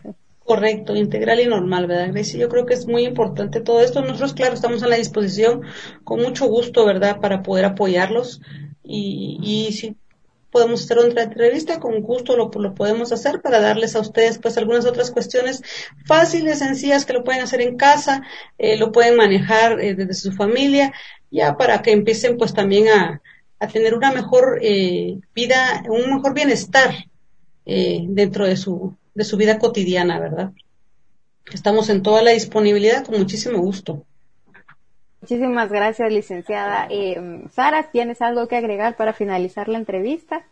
[0.46, 2.39] Correcto, integral y normal, ¿verdad, Gracie?
[2.39, 4.02] Yo creo que es muy importante todo esto.
[4.02, 5.64] Nosotros, claro, estamos a la disposición
[6.04, 8.41] con mucho gusto, ¿verdad?, para poder apoyarlos.
[8.84, 9.98] Y, y si
[10.52, 14.56] podemos hacer otra entrevista, con gusto lo, lo podemos hacer para darles a ustedes, pues,
[14.60, 15.64] algunas otras cuestiones
[16.06, 18.22] fáciles, sencillas, que lo pueden hacer en casa,
[18.60, 20.93] eh, lo pueden manejar eh, desde su familia,
[21.32, 23.20] ya para que empiecen, pues, también a,
[23.60, 26.93] a tener una mejor eh, vida, un mejor bienestar
[27.66, 30.51] eh, dentro de su de su vida cotidiana, ¿verdad?
[31.51, 34.05] Estamos en toda la disponibilidad con muchísimo gusto.
[35.22, 36.88] Muchísimas gracias, licenciada.
[36.89, 40.45] Eh, Sara, ¿tienes algo que agregar para finalizar la entrevista?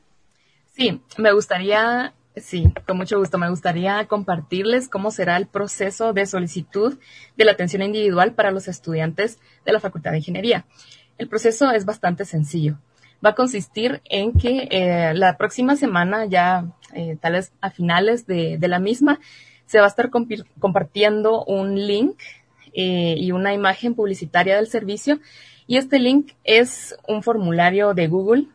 [0.75, 6.25] Sí, me gustaría, sí, con mucho gusto, me gustaría compartirles cómo será el proceso de
[6.25, 6.97] solicitud
[7.37, 10.65] de la atención individual para los estudiantes de la Facultad de Ingeniería.
[11.19, 12.79] El proceso es bastante sencillo.
[13.23, 18.27] Va a consistir en que eh, la próxima semana ya eh, tal vez a finales
[18.27, 19.19] de, la misma,
[19.65, 20.09] se va a estar
[20.59, 22.19] compartiendo un link
[22.73, 25.19] eh, y una imagen publicitaria del servicio.
[25.67, 28.47] Y este link es un formulario de Google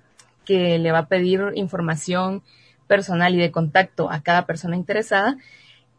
[0.45, 2.43] que le va a pedir información
[2.87, 5.37] personal y de contacto a cada persona interesada.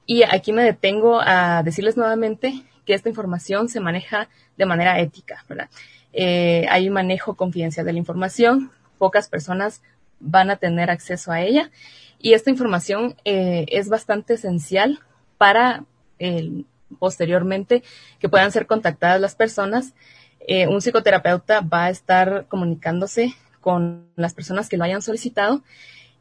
[0.06, 5.46] Y aquí me detengo a decirles nuevamente que esta información se maneja de manera ética,
[5.48, 5.70] ¿verdad?
[6.14, 9.82] Eh, hay manejo confidencial de la información, pocas personas
[10.20, 11.72] van a tener acceso a ella
[12.20, 15.00] y esta información eh, es bastante esencial
[15.38, 15.86] para
[16.98, 17.84] posteriormente
[18.20, 19.94] que puedan ser contactadas las personas.
[20.48, 25.62] Eh, un psicoterapeuta va a estar comunicándose con las personas que lo hayan solicitado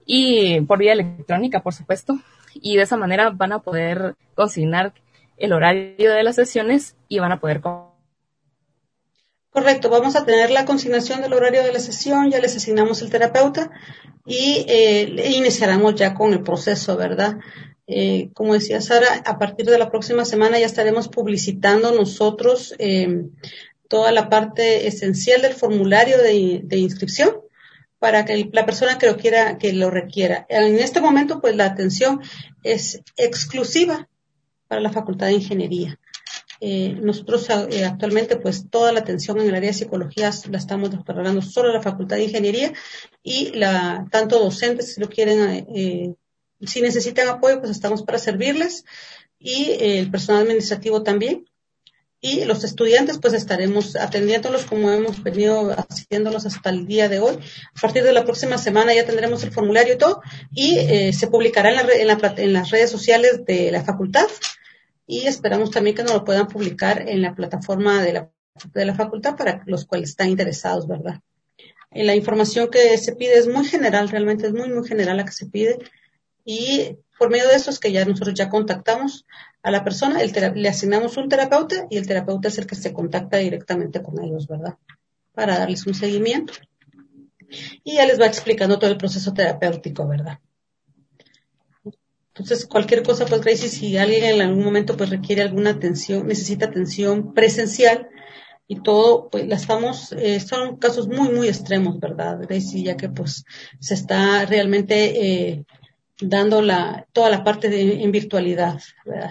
[0.04, 2.18] y por vía electrónica, por supuesto.
[2.54, 4.92] Y de esa manera van a poder consignar
[5.36, 7.60] el horario de las sesiones y van a poder
[9.50, 13.10] Correcto, vamos a tener la consignación del horario de la sesión, ya les asignamos el
[13.10, 13.70] terapeuta
[14.26, 17.38] y eh, iniciaremos ya con el proceso, ¿verdad?
[17.86, 23.24] Eh, como decía Sara, a partir de la próxima semana ya estaremos publicitando nosotros eh,
[23.88, 27.40] toda la parte esencial del formulario de, de inscripción
[27.98, 30.46] para que la persona que lo quiera, que lo requiera.
[30.50, 32.20] En este momento, pues la atención
[32.62, 34.08] es exclusiva
[34.68, 35.98] para la Facultad de Ingeniería.
[36.60, 40.90] Eh, nosotros eh, actualmente, pues toda la atención en el área de psicología la estamos
[40.90, 42.72] desarrollando solo la Facultad de Ingeniería
[43.22, 46.14] y la, tanto docentes, si lo quieren, eh,
[46.60, 48.84] si necesitan apoyo, pues estamos para servirles
[49.38, 51.44] y el personal administrativo también.
[52.20, 57.36] Y los estudiantes, pues estaremos atendiéndolos como hemos venido haciéndolos hasta el día de hoy.
[57.36, 60.20] A partir de la próxima semana ya tendremos el formulario y todo,
[60.52, 64.26] y se publicará en, la, en las redes sociales de la facultad
[65.10, 68.30] y esperamos también que nos lo puedan publicar en la plataforma de la,
[68.74, 71.22] de la facultad para los cuales están interesados, ¿verdad?
[71.90, 75.24] Eh, la información que se pide es muy general, realmente es muy, muy general la
[75.24, 75.78] que se pide
[76.44, 79.24] y por medio de eso es que ya nosotros ya contactamos
[79.62, 83.38] a la persona, le asignamos un terapeuta y el terapeuta es el que se contacta
[83.38, 84.76] directamente con ellos, ¿verdad?
[85.32, 86.52] Para darles un seguimiento.
[87.82, 90.38] Y ya les va explicando todo el proceso terapéutico, ¿verdad?
[92.38, 96.66] Entonces, cualquier cosa, pues Gracie, si alguien en algún momento pues requiere alguna atención, necesita
[96.66, 98.08] atención presencial
[98.68, 102.84] y todo, pues la estamos, eh, son casos muy, muy extremos, ¿verdad, Gracie?
[102.84, 103.44] Ya que pues
[103.80, 105.64] se está realmente eh,
[106.20, 108.80] dando la, toda la parte de, en virtualidad.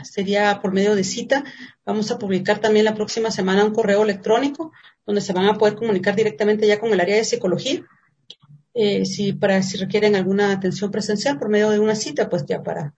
[0.04, 1.46] Sería por medio de cita.
[1.86, 4.74] Vamos a publicar también la próxima semana un correo electrónico
[5.06, 7.86] donde se van a poder comunicar directamente ya con el área de psicología.
[8.80, 12.62] Eh, si, para, si requieren alguna atención presencial por medio de una cita, pues ya
[12.62, 12.94] para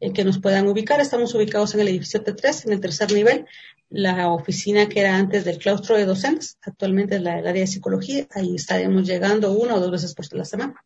[0.00, 1.02] eh, que nos puedan ubicar.
[1.02, 3.44] Estamos ubicados en el edificio T3, en el tercer nivel,
[3.90, 7.66] la oficina que era antes del claustro de docentes, actualmente es la, el área de
[7.66, 8.26] psicología.
[8.30, 10.82] Ahí estaremos llegando una o dos veces por la semana.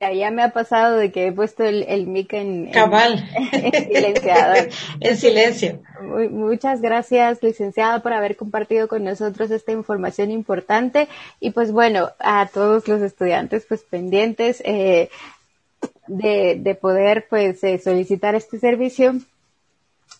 [0.00, 3.22] Ya me ha pasado de que he puesto el, el mic en, Cabal.
[3.52, 4.70] silenciador.
[5.00, 5.82] en silencio.
[6.30, 11.06] muchas gracias, licenciada, por haber compartido con nosotros esta información importante.
[11.38, 15.10] Y pues bueno, a todos los estudiantes pues pendientes eh,
[16.06, 19.16] de, de poder pues eh, solicitar este servicio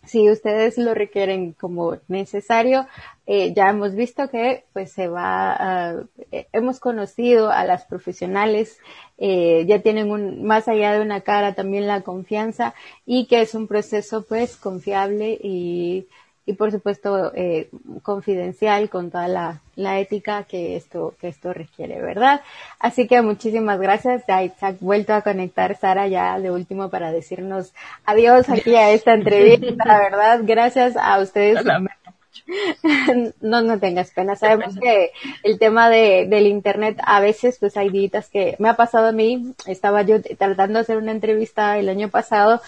[0.06, 2.86] si ustedes lo requieren como necesario,
[3.26, 8.78] eh, ya hemos visto que pues se va, eh, hemos conocido a las profesionales,
[9.18, 12.74] eh, ya tienen un, más allá de una cara también la confianza
[13.06, 16.08] y que es un proceso pues confiable y
[16.46, 17.68] y por supuesto eh,
[18.02, 22.40] confidencial con toda la, la, ética que esto que esto requiere, ¿verdad?
[22.78, 24.24] Así que muchísimas gracias.
[24.26, 27.72] Ya se ha vuelto a conectar Sara ya de último para decirnos
[28.04, 30.40] adiós aquí a esta entrevista, ¿verdad?
[30.42, 31.64] Gracias a ustedes.
[33.40, 34.36] No, no tengas pena.
[34.36, 35.12] Sabemos que
[35.42, 39.12] el tema de, del internet a veces pues hay días que me ha pasado a
[39.12, 39.54] mí.
[39.66, 42.60] Estaba yo tratando de hacer una entrevista el año pasado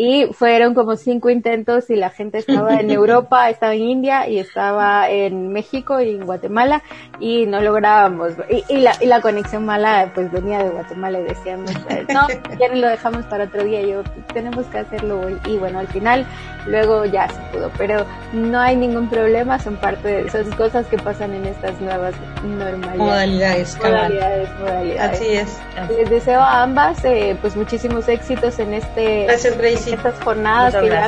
[0.00, 4.38] y fueron como cinco intentos y la gente estaba en Europa, estaba en India y
[4.38, 6.84] estaba en México y en Guatemala
[7.18, 8.34] y no lográbamos.
[8.48, 11.72] Y, y, la, y la conexión mala pues venía de Guatemala y decíamos,
[12.14, 12.28] no,
[12.60, 15.36] ya no lo dejamos para otro día, yo tenemos que hacerlo hoy.
[15.46, 16.24] Y bueno, al final
[16.68, 20.98] luego ya se pudo, pero no hay ningún problema, son parte de esas cosas que
[20.98, 22.98] pasan en estas nuevas normalidades.
[22.98, 25.12] Modalidades, modalidades, modalidades.
[25.12, 25.58] Así es.
[25.96, 29.24] Les deseo a ambas eh, pues muchísimos éxitos en este...
[29.24, 31.06] Gracias, Gracie estas jornadas que ya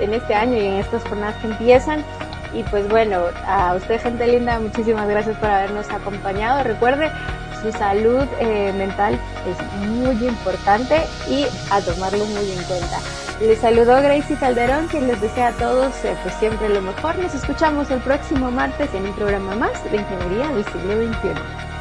[0.00, 2.04] en este, año y en estas jornadas que empiezan.
[2.54, 6.64] Y pues bueno, a usted gente linda, muchísimas gracias por habernos acompañado.
[6.64, 7.10] Recuerde,
[7.62, 13.00] su salud eh, mental es muy importante y a tomarlo muy en cuenta.
[13.40, 17.18] Les saludó Gracie Calderón, quien les desea a todos eh, pues siempre lo mejor.
[17.18, 21.77] Nos escuchamos el próximo martes en un programa más de Ingeniería del siglo XXI.